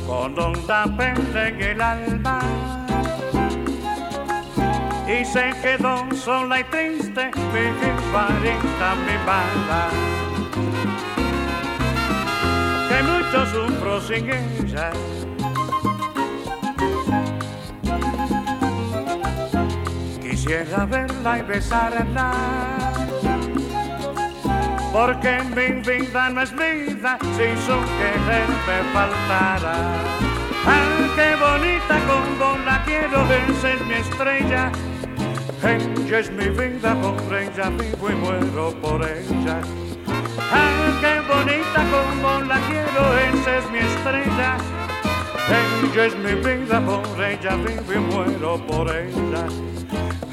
Con 0.06 0.40
honda 0.40 0.84
pena 0.96 1.48
en 1.48 1.62
el 1.62 1.82
alma 1.82 2.40
y 5.08 5.26
se 5.26 5.52
quedó 5.64 5.98
sola 6.14 6.60
y 6.60 6.64
triste 6.66 7.32
mi 7.54 7.66
jibarita 7.80 8.90
mi 9.06 9.18
mala 9.26 9.90
que 12.88 13.04
mucho 13.04 13.46
sufro 13.48 14.00
sin 14.02 14.30
ella 14.30 14.92
Quisiera 20.46 20.86
verla 20.86 21.40
y 21.40 21.42
besarla, 21.42 22.32
porque 24.94 25.40
mi 25.56 25.82
vida 25.82 26.30
no 26.30 26.42
es 26.42 26.52
vida 26.52 27.18
si 27.20 27.48
su 27.66 27.74
querer 27.98 28.48
me 28.68 28.94
faltara. 28.94 29.74
¡Ah, 30.68 31.08
qué 31.16 31.36
bonita 31.36 32.00
como 32.06 32.58
la 32.64 32.84
quiero! 32.86 33.26
Esa 33.34 33.72
es 33.72 33.86
mi 33.88 33.94
estrella. 33.96 34.72
Ella 35.64 36.20
es 36.20 36.32
mi 36.32 36.50
vida, 36.50 36.94
por 37.02 37.36
ella 37.36 37.70
vivo 37.72 38.10
y 38.12 38.14
muero 38.14 38.72
por 38.84 39.02
ella. 39.02 39.62
¡Ah, 40.52 40.92
qué 41.02 41.22
bonita 41.22 41.84
como 41.90 42.42
la 42.42 42.60
quiero! 42.68 43.18
Esa 43.18 43.58
es 43.58 43.72
mi 43.72 43.80
estrella. 43.80 44.58
Ella 45.50 46.06
es 46.06 46.16
mi 46.18 46.36
vida, 46.36 46.80
por 46.82 47.24
ella 47.24 47.56
vivo 47.56 47.94
y 47.94 47.98
muero 47.98 48.58
por 48.68 48.96
ella. 48.96 49.48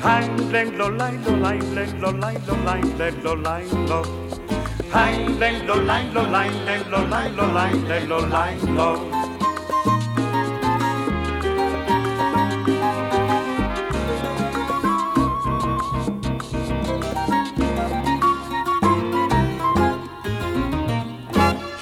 Ay, 0.04 0.28
len 0.50 0.76
lo 0.76 0.88
lai 0.88 1.16
lo 1.24 1.36
lai, 1.36 1.58
len 1.74 2.00
lo 2.00 2.10
lai 2.10 2.36
lo 2.46 2.56
lai, 2.64 2.82
len 2.98 3.14
lo 3.22 3.34
lai 3.36 3.64
lo. 3.88 4.02
Ay, 4.92 5.26
len 5.38 5.66
lo 5.66 5.76
lai 5.76 6.04
lo 6.12 6.22
lai, 6.22 6.50
len 6.66 6.82
lo 6.90 7.06
lai 7.08 7.30
lo 7.30 7.46
lai, 7.52 7.72
len 7.88 8.08
lo 8.08 8.18
lai 8.26 8.56
lo. 8.76 8.96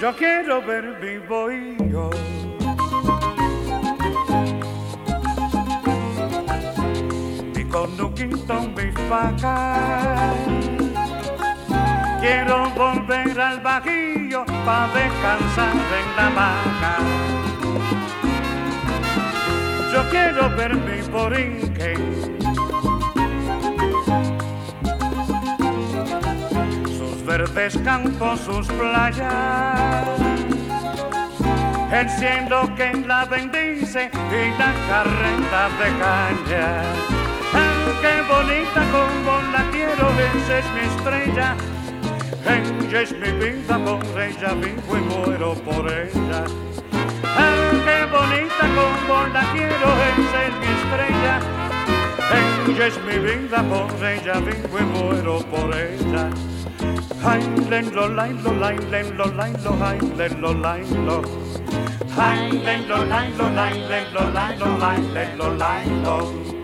Yo 0.01 0.15
quiero 0.17 0.63
ver 0.63 0.99
vivo 1.01 1.51
y 1.53 1.77
quinto 8.21 8.61
mi 8.77 8.93
faca. 9.09 10.35
Quiero 12.21 12.69
volver 12.71 13.41
al 13.41 13.61
bajillo 13.61 14.45
para 14.67 14.89
descansar 14.93 15.75
en 16.01 16.17
la 16.17 16.27
hamaca. 16.27 16.95
Yo 19.93 20.09
quiero 20.11 20.51
ver 20.55 20.75
mi 20.77 21.01
borinque. 21.09 21.95
Sus 26.99 27.25
verdes 27.25 27.79
campos, 27.79 28.41
sus 28.41 28.67
playas. 28.69 30.09
El 31.91 32.11
cielo 32.11 32.73
que 32.77 32.93
la 33.07 33.25
bendice 33.25 34.11
y 34.13 34.59
la 34.59 34.73
carreta 34.89 35.63
de 35.79 35.89
caña. 35.99 37.20
¡Ah, 38.01 38.07
qué 38.07 38.23
bonita 38.33 38.81
como 38.93 39.33
la 39.53 39.71
quiero! 39.71 40.09
Esa 40.19 40.59
es 40.59 40.65
mi 40.73 40.81
estrella. 40.81 41.57
Ella 42.47 43.03
es 43.03 43.13
mi 43.13 43.31
vida, 43.33 43.79
por 43.85 44.21
ella 44.21 44.55
vivo 44.55 44.97
y 44.97 45.01
muero 45.01 45.55
por 45.55 45.87
ella. 45.93 46.45
¡Ah, 47.25 47.71
qué 47.85 48.07
bonita 48.07 48.65
como 48.75 49.27
la 49.35 49.43
quiero! 49.53 49.89
Esa 50.17 50.47
es 50.47 50.55
mi 50.61 50.67
estrella. 50.81 51.41
Ella 52.69 52.87
es 52.87 52.99
mi 53.05 53.19
vida, 53.19 53.63
por 53.65 54.07
ella 54.07 54.41
vivo 54.41 54.79
y 54.79 54.83
muero 54.83 55.39
por 55.51 55.75
ella. 55.75 56.31
Ay, 57.23 57.43
lo 57.93 58.09
lai 58.09 58.33
lo 58.33 58.55
lai, 58.55 58.77
lo 58.89 59.27
lai 59.27 59.53
lo 59.63 59.77
len 60.17 60.41
lo 60.41 60.55
lai 60.55 60.83
lo. 61.05 61.23
Ay, 62.17 62.63
lo 62.89 63.05
lai 63.05 63.33
lo 63.37 63.51
lai, 63.51 63.79
lo 64.13 64.31
lai 64.31 64.57
lo 64.59 64.79
lai, 64.79 65.37
lo 65.37 65.55
lai 65.55 66.03
lo. 66.03 66.60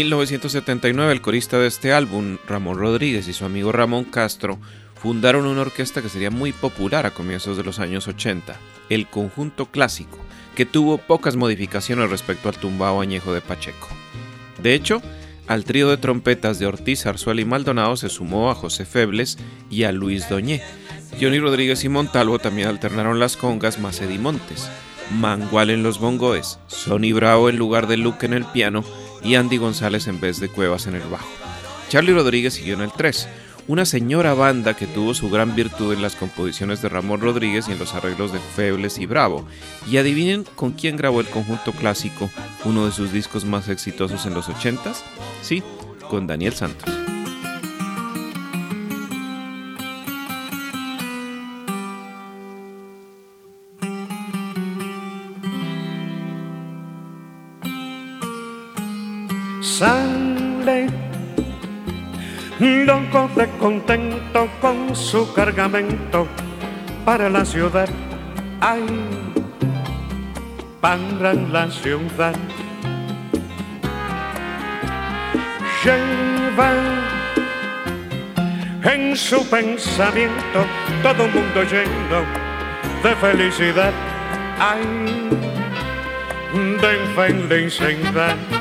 1979 0.00 1.12
el 1.12 1.20
corista 1.20 1.58
de 1.58 1.66
este 1.66 1.92
álbum, 1.92 2.38
Ramón 2.48 2.78
Rodríguez 2.78 3.28
y 3.28 3.34
su 3.34 3.44
amigo 3.44 3.70
Ramón 3.70 4.04
Castro, 4.04 4.58
fundaron 4.94 5.44
una 5.44 5.60
orquesta 5.60 6.00
que 6.00 6.08
sería 6.08 6.30
muy 6.30 6.52
popular 6.52 7.04
a 7.04 7.10
comienzos 7.10 7.58
de 7.58 7.64
los 7.64 7.80
años 7.80 8.08
80, 8.08 8.56
el 8.88 9.06
Conjunto 9.08 9.66
Clásico, 9.66 10.18
que 10.54 10.64
tuvo 10.64 10.96
pocas 10.96 11.36
modificaciones 11.36 12.08
respecto 12.08 12.48
al 12.48 12.56
tumbao 12.56 13.02
añejo 13.02 13.34
de 13.34 13.42
Pacheco. 13.42 13.88
De 14.62 14.72
hecho, 14.72 15.02
al 15.46 15.64
trío 15.64 15.90
de 15.90 15.98
trompetas 15.98 16.58
de 16.58 16.66
Ortiz, 16.66 17.04
Arzuela 17.04 17.42
y 17.42 17.44
Maldonado 17.44 17.94
se 17.98 18.08
sumó 18.08 18.50
a 18.50 18.54
José 18.54 18.86
Febles 18.86 19.36
y 19.68 19.82
a 19.82 19.92
Luis 19.92 20.30
Doñé. 20.30 20.62
Johnny 21.20 21.40
Rodríguez 21.40 21.84
y 21.84 21.90
Montalvo 21.90 22.38
también 22.38 22.68
alternaron 22.68 23.18
las 23.18 23.36
congas 23.36 23.78
más 23.78 24.00
Montes, 24.18 24.70
Mangual 25.10 25.68
en 25.68 25.82
los 25.82 26.00
bongoes, 26.00 26.58
Sonny 26.68 27.12
Bravo 27.12 27.50
en 27.50 27.58
lugar 27.58 27.86
de 27.86 27.98
Luke 27.98 28.24
en 28.24 28.32
el 28.32 28.46
piano 28.46 28.82
y 29.22 29.34
Andy 29.34 29.56
González 29.56 30.06
en 30.06 30.20
vez 30.20 30.40
de 30.40 30.48
Cuevas 30.48 30.86
en 30.86 30.94
el 30.94 31.02
bajo. 31.02 31.28
Charlie 31.88 32.14
Rodríguez 32.14 32.54
siguió 32.54 32.74
en 32.74 32.82
el 32.82 32.92
3, 32.92 33.28
una 33.66 33.84
señora 33.84 34.34
banda 34.34 34.74
que 34.74 34.86
tuvo 34.86 35.14
su 35.14 35.30
gran 35.30 35.54
virtud 35.54 35.92
en 35.92 36.02
las 36.02 36.16
composiciones 36.16 36.82
de 36.82 36.88
Ramón 36.88 37.20
Rodríguez 37.20 37.68
y 37.68 37.72
en 37.72 37.78
los 37.78 37.94
arreglos 37.94 38.32
de 38.32 38.38
Febles 38.38 38.98
y 38.98 39.06
Bravo. 39.06 39.46
Y 39.88 39.96
adivinen 39.96 40.44
con 40.56 40.72
quién 40.72 40.96
grabó 40.96 41.20
el 41.20 41.28
conjunto 41.28 41.72
clásico, 41.72 42.30
uno 42.64 42.86
de 42.86 42.92
sus 42.92 43.12
discos 43.12 43.44
más 43.44 43.68
exitosos 43.68 44.26
en 44.26 44.34
los 44.34 44.48
80s? 44.48 45.02
Sí, 45.42 45.62
con 46.08 46.26
Daniel 46.26 46.54
Santos. 46.54 46.90
Sale 59.80 60.88
loco 62.60 63.30
de 63.34 63.48
contento 63.58 64.46
con 64.60 64.94
su 64.94 65.32
cargamento 65.32 66.26
para 67.06 67.30
la 67.30 67.46
ciudad. 67.46 67.88
Ay, 68.60 68.84
para 70.82 71.32
la 71.32 71.70
ciudad. 71.70 72.34
Lleva 75.82 76.72
en 78.82 79.16
su 79.16 79.48
pensamiento 79.48 80.60
todo 81.02 81.24
un 81.24 81.32
mundo 81.32 81.62
lleno 81.62 82.20
de 83.02 83.16
felicidad. 83.16 83.92
Ay, 84.58 85.30
de 86.82 86.92
felicidad. 87.16 88.59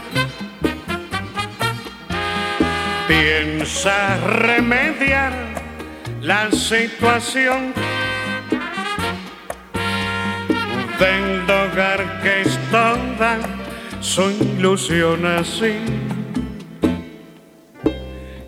Piensa 3.09 4.17
remediar 4.17 5.33
la 6.21 6.51
situación 6.51 7.73
del 10.99 11.49
hogar 11.49 12.21
que 12.21 12.41
es 12.41 12.59
toda 12.69 13.39
su 13.99 14.29
ilusión 14.29 15.25
así. 15.25 15.73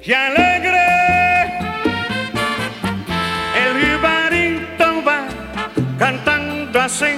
Y 0.04 0.14
alegre 0.14 0.86
el 3.66 3.74
jibarito 3.84 5.04
va 5.04 5.26
cantando 5.98 6.82
así, 6.82 7.16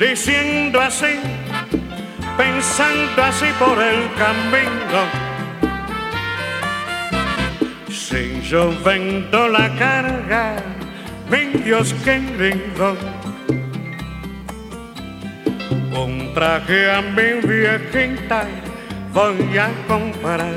diciendo 0.00 0.80
así, 0.80 1.14
pensando 2.36 3.22
así 3.22 3.46
por 3.56 3.80
el 3.80 4.12
camino. 4.14 5.25
Si 8.08 8.40
yo 8.40 8.72
vendo 8.84 9.48
la 9.48 9.68
carga, 9.74 10.54
mi 11.28 11.60
Dios 11.64 11.92
que 12.04 12.20
lindo. 12.38 12.96
Un 15.90 16.32
traje 16.32 16.88
a 16.88 17.02
mi 17.02 17.40
viejita 17.42 18.44
voy 19.12 19.58
a 19.58 19.68
comprar. 19.88 20.54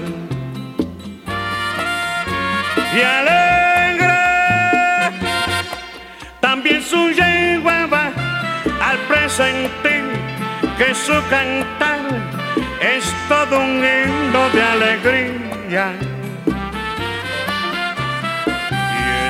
Y 2.95 3.01
alegre 3.01 4.19
también 6.39 6.83
su 6.83 7.09
va 7.91 8.11
al 8.79 8.97
presentir 9.07 10.03
que 10.77 10.93
su 10.93 11.13
cantar 11.31 12.01
es 12.79 13.11
todo 13.27 13.57
un 13.57 13.83
himno 13.83 14.49
de 14.53 14.61
alegría. 14.61 16.18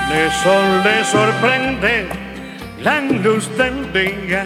En 0.09 0.15
eso 0.15 0.81
le 0.83 1.03
sorprende 1.03 2.07
la 2.81 3.01
luz 3.01 3.47
del 3.57 3.93
día. 3.93 4.45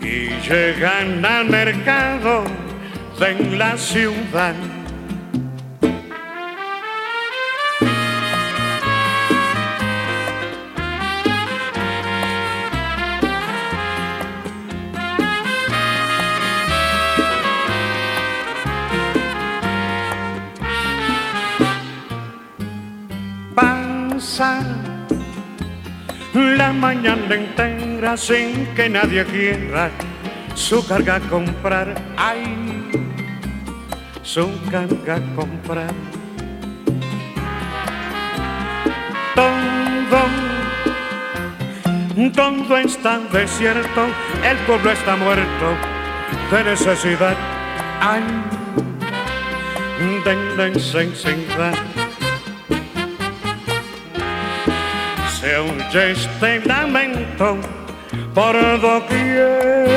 Y 0.00 0.30
llegan 0.48 1.24
al 1.24 1.44
mercado 1.46 2.44
de 3.18 3.56
la 3.56 3.76
ciudad. 3.76 4.54
La 26.34 26.72
mañana 26.72 27.36
entera 27.36 28.16
sin 28.16 28.66
que 28.74 28.88
nadie 28.88 29.24
quiera 29.26 29.90
su 30.56 30.84
carga 30.84 31.20
comprar. 31.30 31.94
Ay, 32.16 32.90
su 34.22 34.50
carga 34.72 35.20
comprar. 35.36 35.92
Todo, 39.36 40.24
todo 42.34 42.76
está 42.78 43.20
desierto, 43.32 44.06
el 44.42 44.56
pueblo 44.66 44.90
está 44.90 45.14
muerto 45.14 45.76
de 46.50 46.64
necesidad. 46.64 47.36
Ay, 48.00 48.24
de 50.24 50.70
necesidad. 50.70 51.93
Oye 55.56 56.12
este 56.12 56.60
lamento 56.66 57.56
por 58.34 58.54
doquier. 58.80 59.90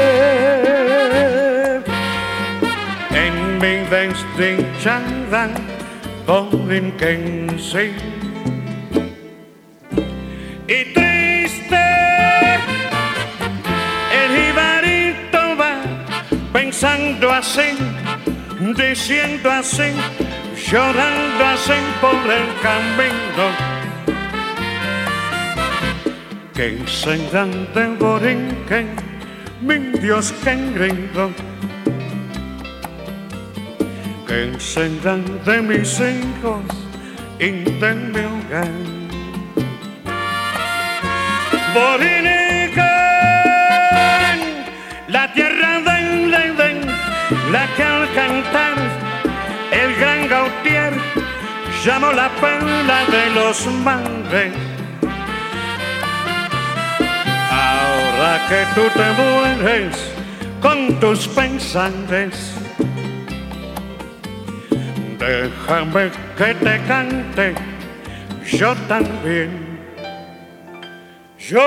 En 3.12 3.58
mi 3.60 3.76
desdichada 3.90 5.50
Borinquense. 6.26 7.94
Y 10.68 10.94
triste, 10.94 11.86
el 14.12 14.30
jibarito 14.36 15.42
va 15.58 15.74
pensando 16.52 17.32
así, 17.32 17.70
diciendo 18.76 19.50
así, 19.50 19.94
llorando 20.70 21.46
así 21.46 21.80
por 22.02 22.20
el 22.30 22.48
camino 22.62 23.77
que 26.58 26.76
serán 26.88 27.52
de 27.76 27.86
Borinquen, 28.00 28.88
mi 29.62 29.78
Dios 30.02 30.34
que 30.44 30.54
engreído, 30.54 31.30
que 34.26 34.60
serán 34.60 35.24
de 35.46 35.62
mis 35.62 36.00
hijos 36.00 36.64
y 37.38 37.52
de 37.82 37.94
mi 37.94 38.24
hogar. 38.32 38.74
Borinquen, 41.76 42.88
la 45.10 45.32
tierra 45.34 45.80
del 45.90 46.34
Edén, 46.34 46.80
la 47.52 47.68
que 47.76 47.84
al 47.84 48.12
cantar 48.16 48.78
el 49.72 49.96
gran 50.00 50.28
Gautier 50.28 50.94
llamó 51.86 52.12
la 52.14 52.30
perla 52.42 53.06
de 53.12 53.30
los 53.36 53.68
mares. 53.86 54.67
Que 58.50 58.66
tú 58.76 58.82
te 58.94 59.04
mueres 59.22 60.14
con 60.62 61.00
tus 61.02 61.28
pensantes, 61.28 62.54
déjame 65.20 66.12
que 66.38 66.54
te 66.54 66.82
cante 66.88 67.56
yo 68.52 68.74
también. 68.88 69.50
Yo 71.38 71.62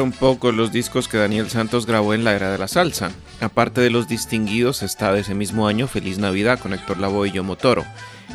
Fueron 0.00 0.18
pocos 0.18 0.54
los 0.54 0.72
discos 0.72 1.08
que 1.08 1.18
Daniel 1.18 1.50
Santos 1.50 1.84
grabó 1.84 2.14
en 2.14 2.24
la 2.24 2.34
era 2.34 2.50
de 2.50 2.56
la 2.56 2.68
salsa. 2.68 3.10
Aparte 3.42 3.82
de 3.82 3.90
los 3.90 4.08
distinguidos 4.08 4.82
está 4.82 5.12
de 5.12 5.20
ese 5.20 5.34
mismo 5.34 5.68
año 5.68 5.86
Feliz 5.88 6.16
Navidad 6.16 6.58
con 6.58 6.72
Héctor 6.72 6.96
Lavoe 6.96 7.28
y 7.28 7.32
Yo 7.32 7.44
Motoro. 7.44 7.84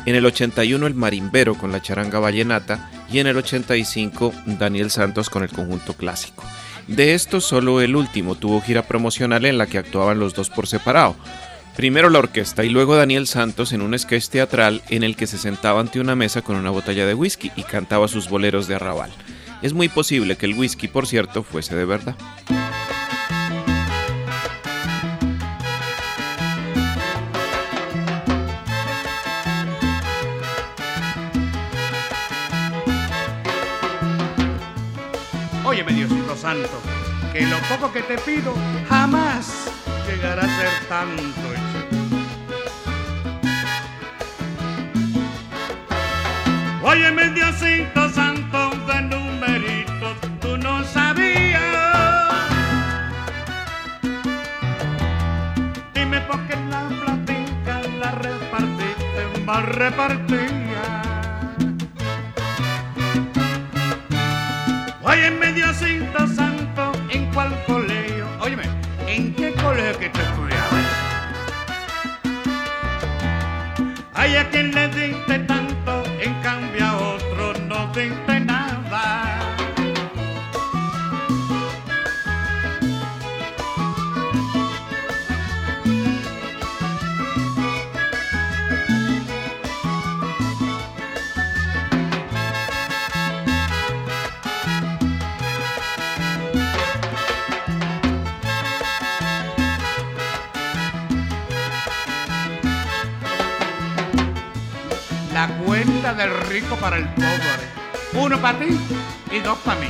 En 0.04 0.14
el 0.14 0.24
81 0.26 0.86
El 0.86 0.94
Marimbero 0.94 1.56
con 1.56 1.72
la 1.72 1.82
charanga 1.82 2.20
vallenata 2.20 2.88
y 3.10 3.18
en 3.18 3.26
el 3.26 3.36
85 3.36 4.32
Daniel 4.60 4.92
Santos 4.92 5.28
con 5.28 5.42
el 5.42 5.48
conjunto 5.48 5.94
clásico. 5.94 6.44
De 6.86 7.14
estos 7.14 7.42
solo 7.44 7.80
el 7.80 7.96
último 7.96 8.36
tuvo 8.36 8.60
gira 8.60 8.82
promocional 8.82 9.44
en 9.44 9.58
la 9.58 9.66
que 9.66 9.78
actuaban 9.78 10.20
los 10.20 10.34
dos 10.34 10.50
por 10.50 10.68
separado. 10.68 11.16
Primero 11.74 12.10
la 12.10 12.20
orquesta 12.20 12.62
y 12.62 12.68
luego 12.68 12.94
Daniel 12.94 13.26
Santos 13.26 13.72
en 13.72 13.82
un 13.82 13.98
sketch 13.98 14.28
teatral 14.28 14.82
en 14.88 15.02
el 15.02 15.16
que 15.16 15.26
se 15.26 15.36
sentaba 15.36 15.80
ante 15.80 15.98
una 15.98 16.14
mesa 16.14 16.42
con 16.42 16.54
una 16.54 16.70
botella 16.70 17.06
de 17.06 17.14
whisky 17.14 17.50
y 17.56 17.64
cantaba 17.64 18.06
sus 18.06 18.28
boleros 18.28 18.68
de 18.68 18.76
arrabal. 18.76 19.10
Es 19.62 19.72
muy 19.72 19.88
posible 19.88 20.36
que 20.36 20.46
el 20.46 20.54
whisky, 20.54 20.86
por 20.86 21.06
cierto, 21.06 21.42
fuese 21.42 21.74
de 21.74 21.84
verdad. 21.84 22.14
Óyeme, 35.64 35.92
Diosito 35.92 36.36
Santo, 36.36 36.80
que 37.32 37.46
lo 37.46 37.58
poco 37.68 37.92
que 37.92 38.02
te 38.02 38.18
pido 38.18 38.54
jamás 38.88 39.68
llegará 40.06 40.44
a 40.44 40.46
ser 40.46 40.88
tanto. 40.88 41.22
Óyeme, 46.82 47.30
Diosito 47.30 48.08
Santo, 48.10 48.70
de 48.86 49.25
tú 50.40 50.56
no 50.56 50.84
sabías. 50.84 51.62
Dime 55.94 56.20
por 56.22 56.40
qué 56.46 56.56
la 56.70 56.88
platica 56.88 57.80
la 58.00 58.10
repartiste 58.12 59.40
mal 59.44 59.62
repartida. 59.64 61.02
Óyeme, 65.02 65.52
Diosito 65.52 66.26
Santo, 66.26 66.92
¿en 67.10 67.32
cuál 67.32 67.52
colegio? 67.66 68.26
Óyeme, 68.40 68.64
¿en 69.06 69.34
qué 69.34 69.52
colegio 69.54 69.98
que 69.98 70.08
te 70.08 70.20
estudiabas? 70.20 70.86
Ay, 74.14 74.36
a 74.36 74.48
quien 74.50 74.74
le 74.74 74.88
diste 74.88 75.38
tanto, 75.40 76.02
en 76.20 76.34
cambio 76.42 76.84
a 76.84 76.96
otro 76.96 77.52
no 77.68 77.86
diste 77.94 78.35
Del 106.06 106.30
rico 106.48 106.76
para 106.76 106.98
el 106.98 107.04
pobre. 107.14 107.66
Uno 108.14 108.40
para 108.40 108.60
ti 108.60 108.78
y 109.32 109.40
dos 109.40 109.58
para 109.58 109.80
mí. 109.80 109.88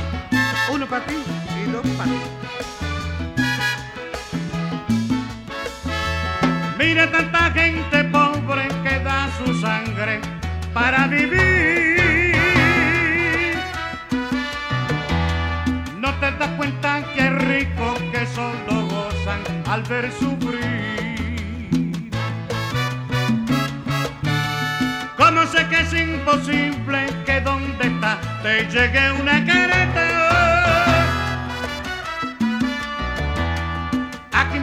Uno 0.73 0.87
para 0.87 1.05
ti 1.05 1.13
y 1.13 1.71
dos 1.71 1.85
para 1.95 2.09
mí. 2.09 2.19
Mira 6.79 7.11
tanta 7.11 7.51
gente 7.51 8.03
pobre 8.05 8.67
que 8.83 8.99
da 8.99 9.29
su 9.37 9.61
sangre 9.61 10.19
para 10.73 11.05
vivir. 11.05 12.01
No 15.99 16.11
te 16.19 16.31
das 16.31 16.49
cuenta 16.57 17.03
que 17.13 17.29
rico 17.29 17.93
que 18.11 18.25
solo 18.25 18.87
gozan 18.87 19.41
al 19.69 19.83
ver 19.83 20.11
sufrir. 20.11 20.86
Sé 25.47 25.65
que 25.69 25.79
es 25.81 25.93
imposible 25.93 27.07
que 27.25 27.39
donde 27.41 27.87
está 27.87 28.17
te 28.43 28.67
llegue 28.67 29.11
una 29.13 29.45
careta. 29.45 30.05
Aquí 34.33 34.59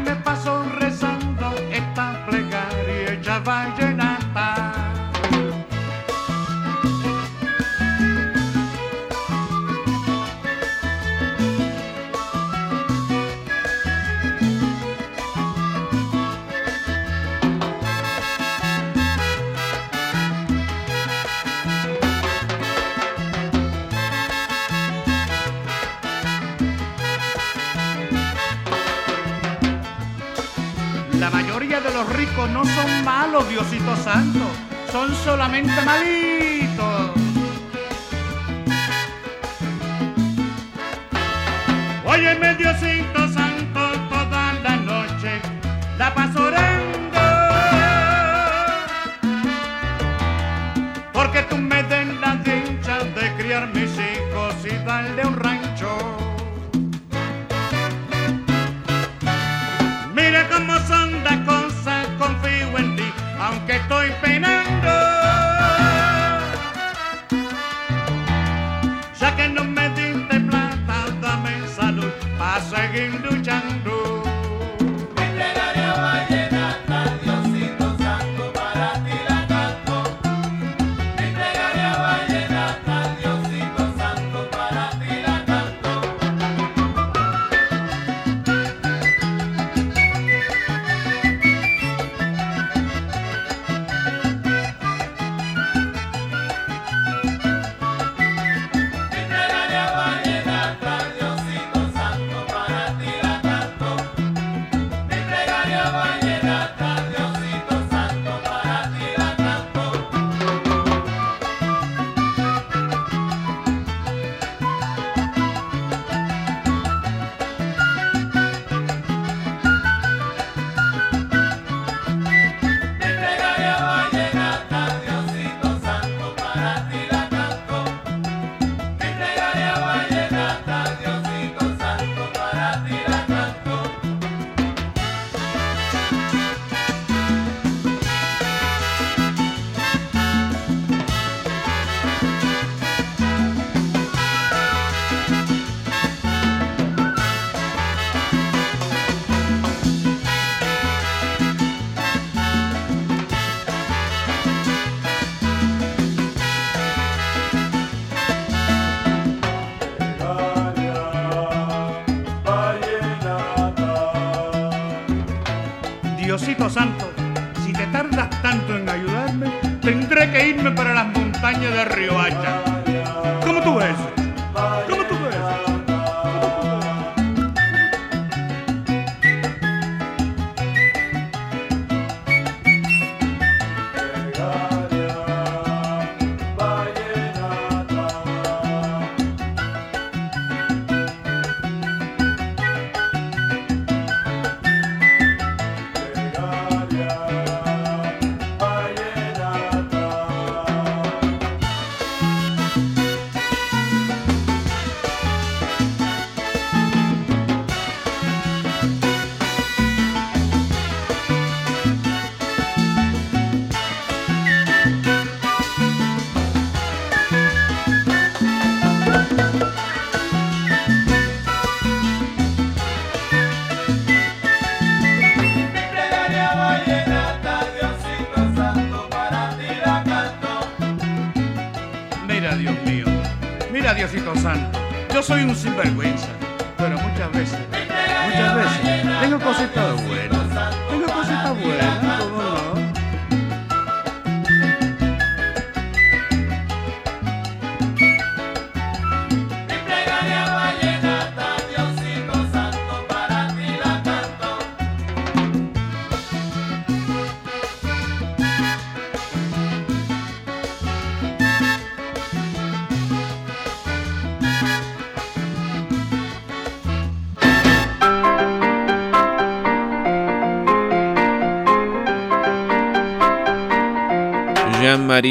no 32.49 32.65
son 32.65 33.05
malos, 33.05 33.49
Diosito 33.49 33.97
Santo, 33.97 34.41
son 34.91 35.15
solamente 35.25 35.73
malitos. 35.83 37.11
Óyeme, 42.05 42.55
Diosito 42.55 42.94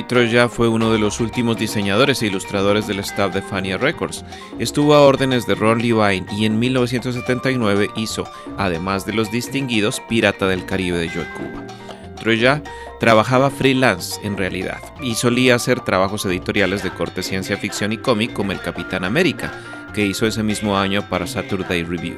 Troyat 0.01 0.49
fue 0.49 0.67
uno 0.67 0.91
de 0.91 0.97
los 0.97 1.19
últimos 1.19 1.57
diseñadores 1.57 2.23
e 2.23 2.27
ilustradores 2.27 2.87
del 2.87 2.99
staff 2.99 3.31
de 3.31 3.43
Fania 3.43 3.77
Records. 3.77 4.25
Estuvo 4.57 4.95
a 4.95 5.01
órdenes 5.01 5.45
de 5.45 5.53
Ron 5.53 5.79
Levine 5.79 6.25
y 6.35 6.45
en 6.45 6.57
1979 6.57 7.91
hizo, 7.95 8.23
además 8.57 9.05
de 9.05 9.13
los 9.13 9.29
distinguidos, 9.29 10.01
Pirata 10.09 10.47
del 10.47 10.65
Caribe 10.65 10.97
de 10.97 11.09
Joe 11.09 11.27
Cuba. 11.37 11.67
Troyat 12.15 12.67
trabajaba 12.99 13.51
freelance 13.51 14.19
en 14.23 14.35
realidad 14.35 14.79
y 15.01 15.13
solía 15.13 15.55
hacer 15.55 15.81
trabajos 15.81 16.25
editoriales 16.25 16.81
de 16.81 16.89
corte 16.89 17.21
ciencia 17.21 17.57
ficción 17.57 17.91
y 17.91 17.97
cómic 17.97 18.33
como 18.33 18.51
El 18.51 18.61
Capitán 18.61 19.03
América, 19.03 19.51
que 19.93 20.05
hizo 20.05 20.25
ese 20.25 20.41
mismo 20.41 20.75
año 20.75 21.07
para 21.07 21.27
Saturday 21.27 21.83
Review. 21.83 22.17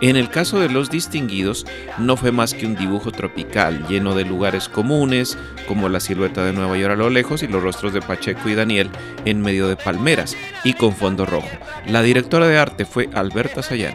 En 0.00 0.16
el 0.16 0.30
caso 0.30 0.60
de 0.60 0.68
los 0.68 0.90
distinguidos, 0.90 1.66
no 1.98 2.16
fue 2.16 2.30
más 2.30 2.54
que 2.54 2.66
un 2.66 2.76
dibujo 2.76 3.10
tropical 3.10 3.84
lleno 3.88 4.14
de 4.14 4.24
lugares 4.24 4.68
comunes, 4.68 5.36
como 5.66 5.88
la 5.88 5.98
silueta 5.98 6.44
de 6.44 6.52
Nueva 6.52 6.76
York 6.78 6.92
a 6.92 6.96
lo 6.96 7.10
lejos 7.10 7.42
y 7.42 7.48
los 7.48 7.62
rostros 7.62 7.92
de 7.92 8.00
Pacheco 8.00 8.48
y 8.48 8.54
Daniel 8.54 8.90
en 9.24 9.40
medio 9.40 9.66
de 9.66 9.76
palmeras 9.76 10.36
y 10.62 10.74
con 10.74 10.94
fondo 10.94 11.26
rojo. 11.26 11.50
La 11.88 12.02
directora 12.02 12.46
de 12.46 12.58
arte 12.58 12.84
fue 12.84 13.08
Alberta 13.12 13.62
Sayán. 13.62 13.94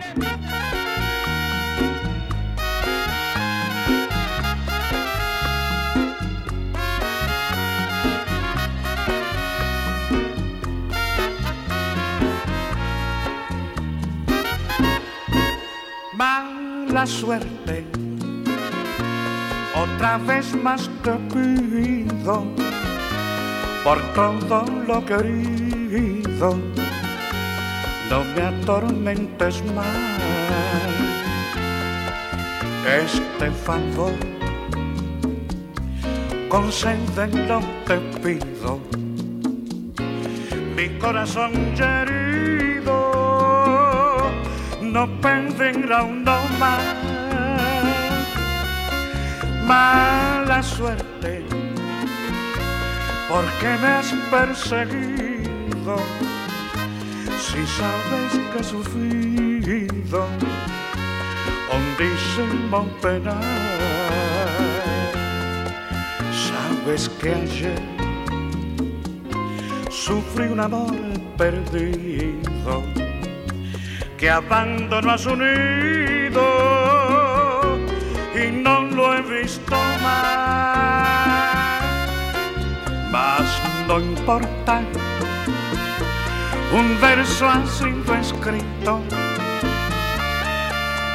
Suerte, 17.05 17.85
otra 19.75 20.17
vez 20.19 20.55
más 20.55 20.89
te 21.03 21.11
pido 21.33 22.45
por 23.83 24.01
todo 24.13 24.63
lo 24.87 25.05
querido, 25.05 26.57
no 28.09 28.23
me 28.33 28.41
atormentes 28.41 29.61
más. 29.75 29.85
Este 32.87 33.51
favor, 33.51 34.13
concédelo 36.47 37.59
te 37.85 37.97
pido, 38.21 38.79
mi 40.77 40.87
corazón 40.99 41.51
herido 41.77 43.22
no 44.93 45.07
pedirá 45.21 46.03
uno 46.03 46.37
más. 46.59 46.81
Mala 49.65 50.61
suerte, 50.61 51.43
porque 53.27 53.69
me 53.81 53.87
has 53.87 54.13
perseguido. 54.29 55.95
Si 57.41 57.65
sabes 57.77 58.31
que 58.51 58.59
he 58.59 58.63
sufrido 58.63 60.27
hondísimo 61.71 62.85
penar, 63.01 63.41
sabes 66.47 67.09
que 67.19 67.29
ayer 67.29 67.81
sufrí 69.89 70.47
un 70.49 70.59
amor 70.59 70.93
perdido 71.37 73.02
que 74.23 74.29
abandonó 74.29 75.11
a 75.11 75.17
su 75.17 75.35
nido 75.35 76.45
y 78.33 78.51
no 78.51 78.83
lo 78.83 79.15
he 79.15 79.21
visto 79.21 79.75
más. 80.01 81.83
Mas 83.11 83.61
no 83.85 83.99
importa, 83.99 84.79
un 86.71 87.01
verso 87.01 87.49
ha 87.49 87.67
sido 87.67 88.15
escrito 88.15 89.01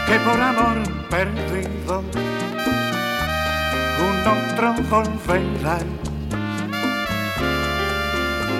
que 0.07 0.19
por 0.21 0.39
amor 0.39 0.77
perdido 1.09 2.05
un 4.07 4.19
otro 4.37 4.75
volverá. 4.91 5.79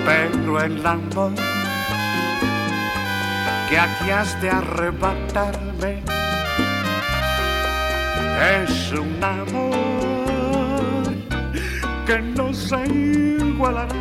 Pero 0.07 0.59
el 0.59 0.83
amor 0.87 1.48
que 3.69 3.77
aquí 3.77 4.09
has 4.09 4.41
de 4.41 4.49
arrebatarme. 4.49 6.01
Es 8.63 8.91
un 8.91 9.23
amor 9.23 11.13
que 12.07 12.19
no 12.19 12.53
se 12.53 12.79
igualará. 12.87 13.95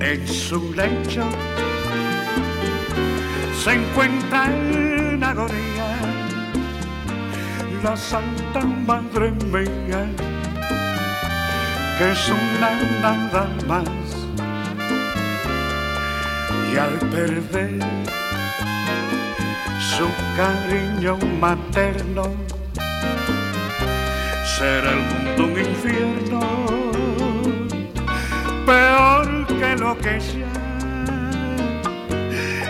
En 0.00 0.28
su 0.28 0.72
lecho 0.74 1.24
se 3.62 3.72
encuentra 3.72 4.46
en 4.46 5.24
agonía. 5.24 5.88
La 7.82 7.96
Santa 7.96 8.60
Madre 8.60 9.32
mía 9.50 10.06
que 11.98 12.12
es 12.12 12.28
una 12.28 12.70
nada 13.00 13.46
más 13.66 14.01
y 16.72 16.76
al 16.78 16.98
perder 17.10 17.78
su 19.78 20.08
cariño 20.36 21.18
materno 21.40 22.24
será 24.56 24.92
el 24.92 25.02
mundo 25.10 25.44
un 25.44 25.58
infierno 25.58 26.40
peor 28.64 29.46
que 29.46 29.76
lo 29.76 29.98
que 29.98 30.18
ya 30.18 30.52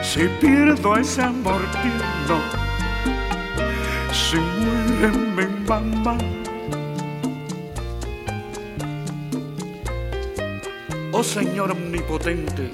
si 0.03 0.29
pierdo 0.41 0.97
ese 0.97 1.23
amor 1.23 1.63
tierno 1.83 2.63
si 4.13 4.37
muere 4.37 5.09
mi 5.37 5.47
mamá. 5.67 6.17
Oh 11.13 11.23
Señor 11.23 11.71
omnipotente, 11.71 12.71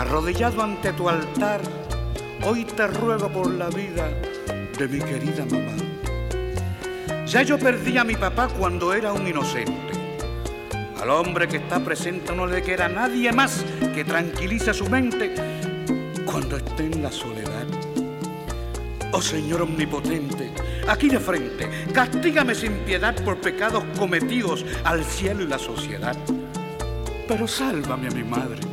arrodillado 0.00 0.62
ante 0.62 0.94
tu 0.94 1.10
altar, 1.10 1.60
hoy 2.42 2.64
te 2.64 2.86
ruego 2.86 3.28
por 3.28 3.50
la 3.50 3.68
vida 3.68 4.08
de 4.78 4.88
mi 4.88 4.98
querida 4.98 5.44
mamá. 5.44 5.76
Ya 7.26 7.42
yo 7.42 7.58
perdí 7.58 7.98
a 7.98 8.04
mi 8.04 8.16
papá 8.16 8.48
cuando 8.48 8.94
era 8.94 9.12
un 9.12 9.26
inocente. 9.26 9.92
Al 11.02 11.10
hombre 11.10 11.46
que 11.48 11.58
está 11.58 11.80
presente 11.80 12.34
no 12.34 12.46
le 12.46 12.62
queda 12.62 12.88
nadie 12.88 13.30
más 13.30 13.62
que 13.94 14.02
tranquilice 14.02 14.72
su 14.72 14.88
mente 14.88 15.34
cuando 16.24 16.56
esté 16.56 16.86
en 16.86 17.02
la 17.02 17.12
soledad. 17.12 17.66
Oh 19.12 19.20
Señor 19.20 19.60
omnipotente, 19.60 20.50
aquí 20.88 21.10
de 21.10 21.20
frente, 21.20 21.68
castígame 21.92 22.54
sin 22.54 22.72
piedad 22.86 23.14
por 23.22 23.36
pecados 23.36 23.84
cometidos 23.98 24.64
al 24.82 25.04
cielo 25.04 25.42
y 25.42 25.46
la 25.46 25.58
sociedad. 25.58 26.16
Pero 27.28 27.46
sálvame 27.46 28.08
a 28.08 28.12
mi 28.12 28.24
madre, 28.24 28.69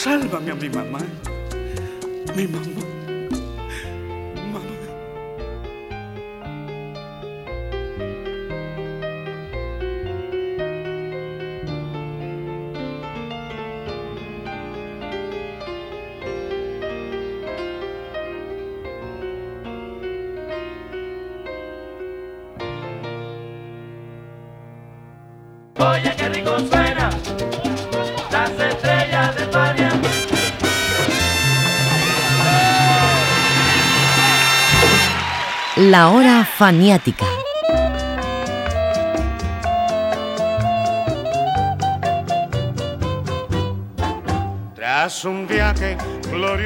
sálvame 0.00 0.50
a 0.50 0.54
mi 0.54 0.70
mamá, 0.70 0.98
mi 2.34 2.46
mamá. 2.46 2.80
Oye, 25.78 26.14
qué 26.16 26.28
rico 26.28 26.79
La 35.90 36.10
hora 36.10 36.44
faniática. 36.44 37.26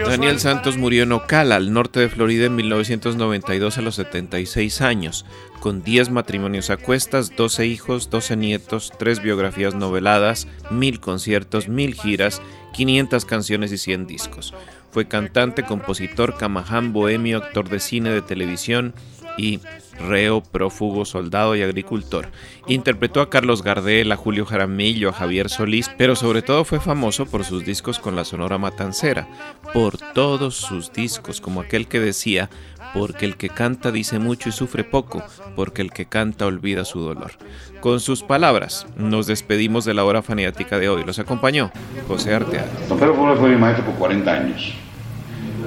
Daniel 0.07 0.39
Santos 0.39 0.77
murió 0.77 1.05
en 1.05 1.13
Ocala, 1.13 1.57
al 1.57 1.73
norte 1.73 2.01
de 2.01 2.11
Florida, 2.11 2.45
en 2.45 2.57
1992 2.57 3.79
a 3.79 3.81
los 3.81 3.95
76 3.95 4.83
años, 4.83 5.25
con 5.61 5.83
10 5.83 6.11
matrimonios 6.11 6.69
a 6.69 6.77
cuestas, 6.77 7.35
12 7.35 7.65
hijos, 7.65 8.11
12 8.11 8.37
nietos, 8.37 8.93
3 8.99 9.23
biografías 9.23 9.75
noveladas, 9.75 10.49
1000 10.71 11.01
conciertos, 11.01 11.69
1000 11.69 11.95
giras, 11.95 12.43
500 12.75 13.25
canciones 13.25 13.73
y 13.73 13.79
100 13.79 14.07
discos. 14.07 14.53
Fue 14.91 15.09
cantante, 15.09 15.65
compositor, 15.65 16.37
camaján, 16.37 16.93
bohemio, 16.93 17.39
actor 17.39 17.71
de 17.71 17.81
cine, 17.81 18.11
de 18.11 18.21
televisión 18.21 18.95
y 19.37 19.61
reo, 19.99 20.43
prófugo, 20.43 21.05
soldado 21.05 21.57
y 21.57 21.63
agricultor. 21.63 22.29
Interpretó 22.67 23.21
a 23.21 23.31
Carlos 23.31 23.63
Gardel, 23.63 24.13
a 24.13 24.17
Julio 24.17 24.47
Jaramillo, 24.47 25.11
a 25.11 25.13
Javier 25.13 25.49
Solís, 25.49 25.91
pero 25.97 26.17
sobre 26.17 26.43
todo 26.43 26.65
fue 26.65 26.81
famoso 26.81 27.27
por 27.27 27.45
sus 27.45 27.65
discos 27.65 27.99
con 27.99 28.17
la 28.17 28.25
Sonora 28.25 28.59
Matancera, 28.59 29.29
por 29.73 29.97
todos 29.99 30.57
sus 30.57 30.93
discos, 30.93 31.41
como 31.41 31.61
aquel 31.61 31.87
que 31.87 32.01
decía, 32.01 32.51
porque 32.93 33.27
el 33.27 33.37
que 33.37 33.49
canta 33.49 33.91
dice 33.91 34.19
mucho 34.19 34.49
y 34.49 34.53
sufre 34.53 34.85
poco, 34.85 35.23
porque 35.57 35.83
el 35.83 35.91
que 35.91 36.07
canta 36.07 36.47
olvida 36.47 36.85
su 36.85 37.01
dolor. 37.01 37.33
Con 37.81 38.01
sus 38.01 38.23
palabras, 38.23 38.87
nos 38.97 39.27
despedimos 39.27 39.85
de 39.85 39.95
la 39.95 40.05
hora 40.05 40.23
faniática 40.23 40.79
de 40.79 40.89
hoy. 40.89 41.05
Los 41.05 41.19
acompañó 41.19 41.71
José 42.07 42.35
Arteaga. 42.35 42.69
Don 42.89 42.99
Pedro 42.99 43.37
fue 43.37 43.51
mi 43.51 43.57
maestro 43.57 43.85
por 43.85 43.95
40 43.97 44.33
años. 44.33 44.75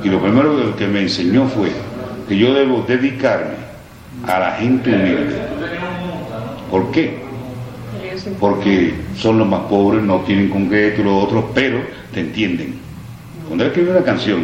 Y 0.03 0.09
lo 0.09 0.21
primero 0.21 0.75
que 0.75 0.87
me 0.87 1.01
enseñó 1.01 1.47
fue 1.47 1.71
que 2.27 2.37
yo 2.37 2.53
debo 2.53 2.83
dedicarme 2.87 3.55
a 4.25 4.39
la 4.39 4.51
gente 4.53 4.89
humilde. 4.89 5.35
¿Por 6.69 6.91
qué? 6.91 7.19
Porque 8.39 8.93
son 9.15 9.39
los 9.39 9.47
más 9.47 9.61
pobres, 9.61 10.03
no 10.03 10.19
tienen 10.21 10.49
con 10.49 10.69
qué 10.69 10.89
esto 10.89 11.01
y 11.01 11.05
lo 11.05 11.17
otro, 11.19 11.51
pero 11.53 11.79
te 12.13 12.21
entienden. 12.21 12.75
Cuando 13.45 13.63
él 13.63 13.69
escribe 13.69 13.91
una 13.91 14.03
canción, 14.03 14.41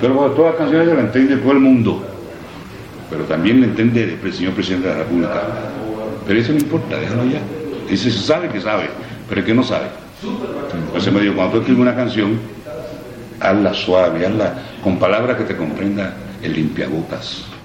todas 0.00 0.38
las 0.38 0.54
canciones 0.56 0.88
se 0.88 0.94
las 0.94 1.04
entiende 1.04 1.36
todo 1.36 1.52
el 1.52 1.60
mundo, 1.60 2.04
pero 3.08 3.24
también 3.24 3.60
le 3.60 3.68
entiende 3.68 4.18
el 4.22 4.32
señor 4.32 4.52
presidente 4.52 4.88
de 4.88 4.94
la 4.94 5.00
República. 5.00 5.42
Pero 6.26 6.40
eso 6.40 6.52
no 6.52 6.58
importa, 6.58 6.98
déjalo 6.98 7.24
ya. 7.24 7.40
Dice, 7.88 8.10
se 8.10 8.18
sabe 8.18 8.48
que 8.48 8.60
sabe, 8.60 8.90
pero 9.28 9.40
es 9.40 9.46
que 9.46 9.54
no 9.54 9.62
sabe. 9.62 9.86
Entonces 10.86 11.12
me 11.12 11.20
dijo, 11.20 11.34
cuando 11.34 11.52
tú 11.52 11.58
escribes 11.60 11.80
una 11.80 11.94
canción, 11.94 12.38
hazla 13.40 13.72
suave, 13.72 14.26
hazla 14.26 14.54
con 14.82 14.98
palabras 14.98 15.38
que 15.38 15.44
te 15.44 15.56
comprenda 15.56 16.12
el 16.42 16.52
limpiabotas. 16.54 17.57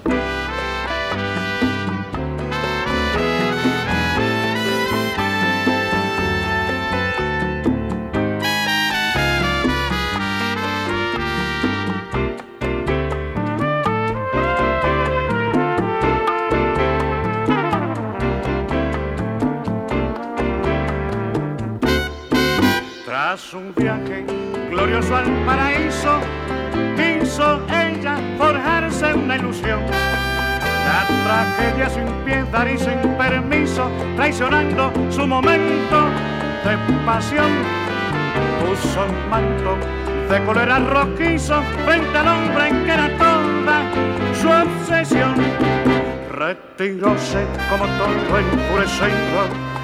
Y 32.62 32.78
sin 32.78 33.16
permiso, 33.18 33.90
traicionando 34.14 34.92
su 35.10 35.26
momento 35.26 36.08
de 36.64 36.78
pasión, 37.04 37.50
puso 38.60 39.04
un 39.04 39.28
manto 39.28 39.76
de 40.30 40.44
cólera 40.44 40.78
rojizo 40.78 41.60
frente 41.84 42.16
al 42.16 42.28
hombre 42.28 42.68
en 42.68 42.84
que 42.84 42.92
era 42.92 43.08
toda 43.18 43.82
su 44.40 44.48
obsesión. 44.48 45.34
Retiróse 46.30 47.44
como 47.68 47.86
todo 47.98 48.38
enfurecido 48.38 49.74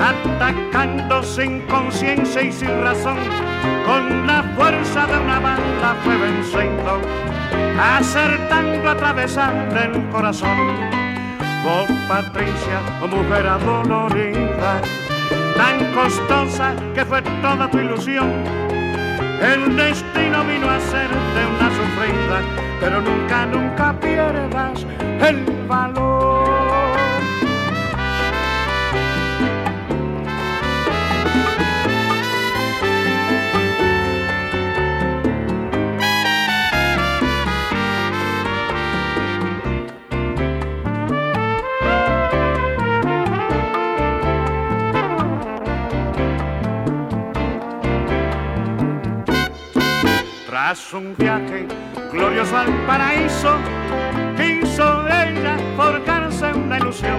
atacando 0.00 1.22
sin 1.22 1.60
conciencia 1.66 2.42
y 2.42 2.52
sin 2.52 2.80
razón, 2.80 3.18
con 3.84 4.26
la 4.26 4.42
fuerza 4.56 5.06
de 5.06 5.18
una 5.18 5.40
bala 5.40 5.96
fue 6.04 6.16
venciendo, 6.16 7.00
acertando 7.78 8.88
a 8.88 8.92
atravesar 8.92 9.68
el 9.76 10.08
corazón. 10.10 10.99
Oh 11.62 11.86
Patricia, 12.08 12.80
oh 13.02 13.06
mujer 13.06 13.46
adolorida, 13.46 14.80
tan 15.56 15.92
costosa 15.92 16.74
que 16.94 17.04
fue 17.04 17.20
toda 17.42 17.70
tu 17.70 17.78
ilusión. 17.78 18.30
El 19.42 19.76
destino 19.76 20.42
vino 20.44 20.68
a 20.70 20.78
de 20.78 21.46
una 21.46 21.70
sufrida, 21.70 22.40
pero 22.80 23.00
nunca, 23.02 23.46
nunca 23.46 23.92
pierdas 24.00 24.86
el 25.20 25.44
valor. 25.68 26.29
Tras 50.70 50.94
un 50.94 51.16
viaje 51.16 51.66
glorioso 52.12 52.56
al 52.56 52.72
paraíso, 52.86 53.56
quiso 54.36 55.04
ella 55.08 55.56
forjarse 55.76 56.52
una 56.52 56.78
ilusión. 56.78 57.18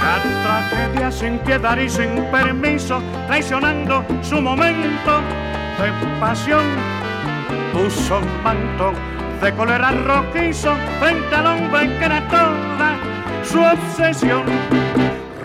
La 0.00 0.70
tragedia 0.70 1.12
sin 1.12 1.38
piedad 1.40 1.76
y 1.76 1.90
sin 1.90 2.24
permiso, 2.30 3.02
traicionando 3.26 4.02
su 4.22 4.40
momento 4.40 5.20
de 5.78 6.20
pasión, 6.20 6.64
puso 7.70 8.16
un 8.16 8.42
manto 8.42 8.94
de 9.42 9.52
cólera 9.52 9.90
rojizo 9.90 10.74
frente 11.00 11.34
al 11.34 11.98
que 11.98 12.04
era 12.06 12.26
toda 12.28 12.96
su 13.44 13.60
obsesión. 13.60 14.44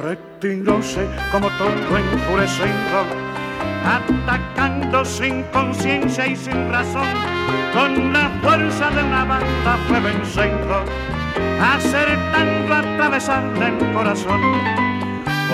Retiróse 0.01 1.05
como 1.33 1.49
todo 1.57 1.97
enfurecido 1.97 3.22
atacando 3.86 5.05
sin 5.05 5.43
conciencia 5.43 6.27
y 6.27 6.36
sin 6.36 6.71
razón, 6.71 7.07
con 7.73 8.13
la 8.13 8.29
fuerza 8.41 8.89
de 8.91 9.03
una 9.03 9.25
banda 9.25 9.77
fue 9.88 9.99
venciendo, 9.99 10.86
acertando 11.61 12.73
a 12.73 12.79
atravesarle 12.79 13.67
el 13.67 13.93
corazón. 13.93 14.41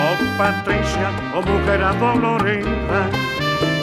Oh 0.01 0.38
Patricia, 0.38 1.09
oh 1.36 1.41
mujer 1.41 1.84
adolorida, 1.84 3.09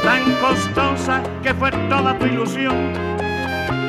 tan 0.03 0.33
costosa 0.41 1.23
que 1.43 1.53
fue 1.55 1.71
toda 1.89 2.19
tu 2.19 2.27
ilusión. 2.27 2.93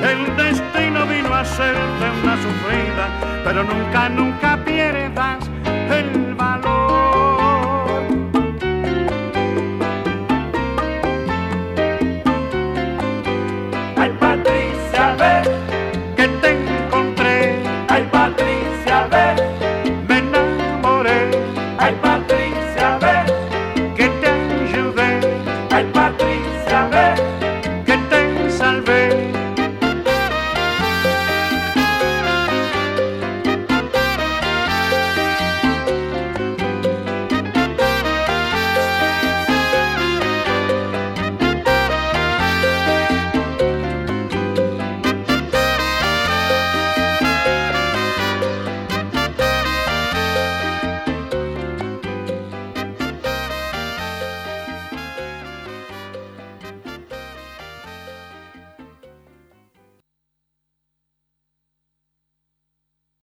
El 0.03 0.35
destino 0.37 1.05
vino 1.07 1.33
a 1.33 1.41
hacerte 1.41 2.05
una 2.23 2.35
sufrida, 2.35 3.07
pero 3.43 3.63
nunca, 3.63 4.09
nunca 4.09 4.63
pierdas 4.63 5.49
el 5.89 6.26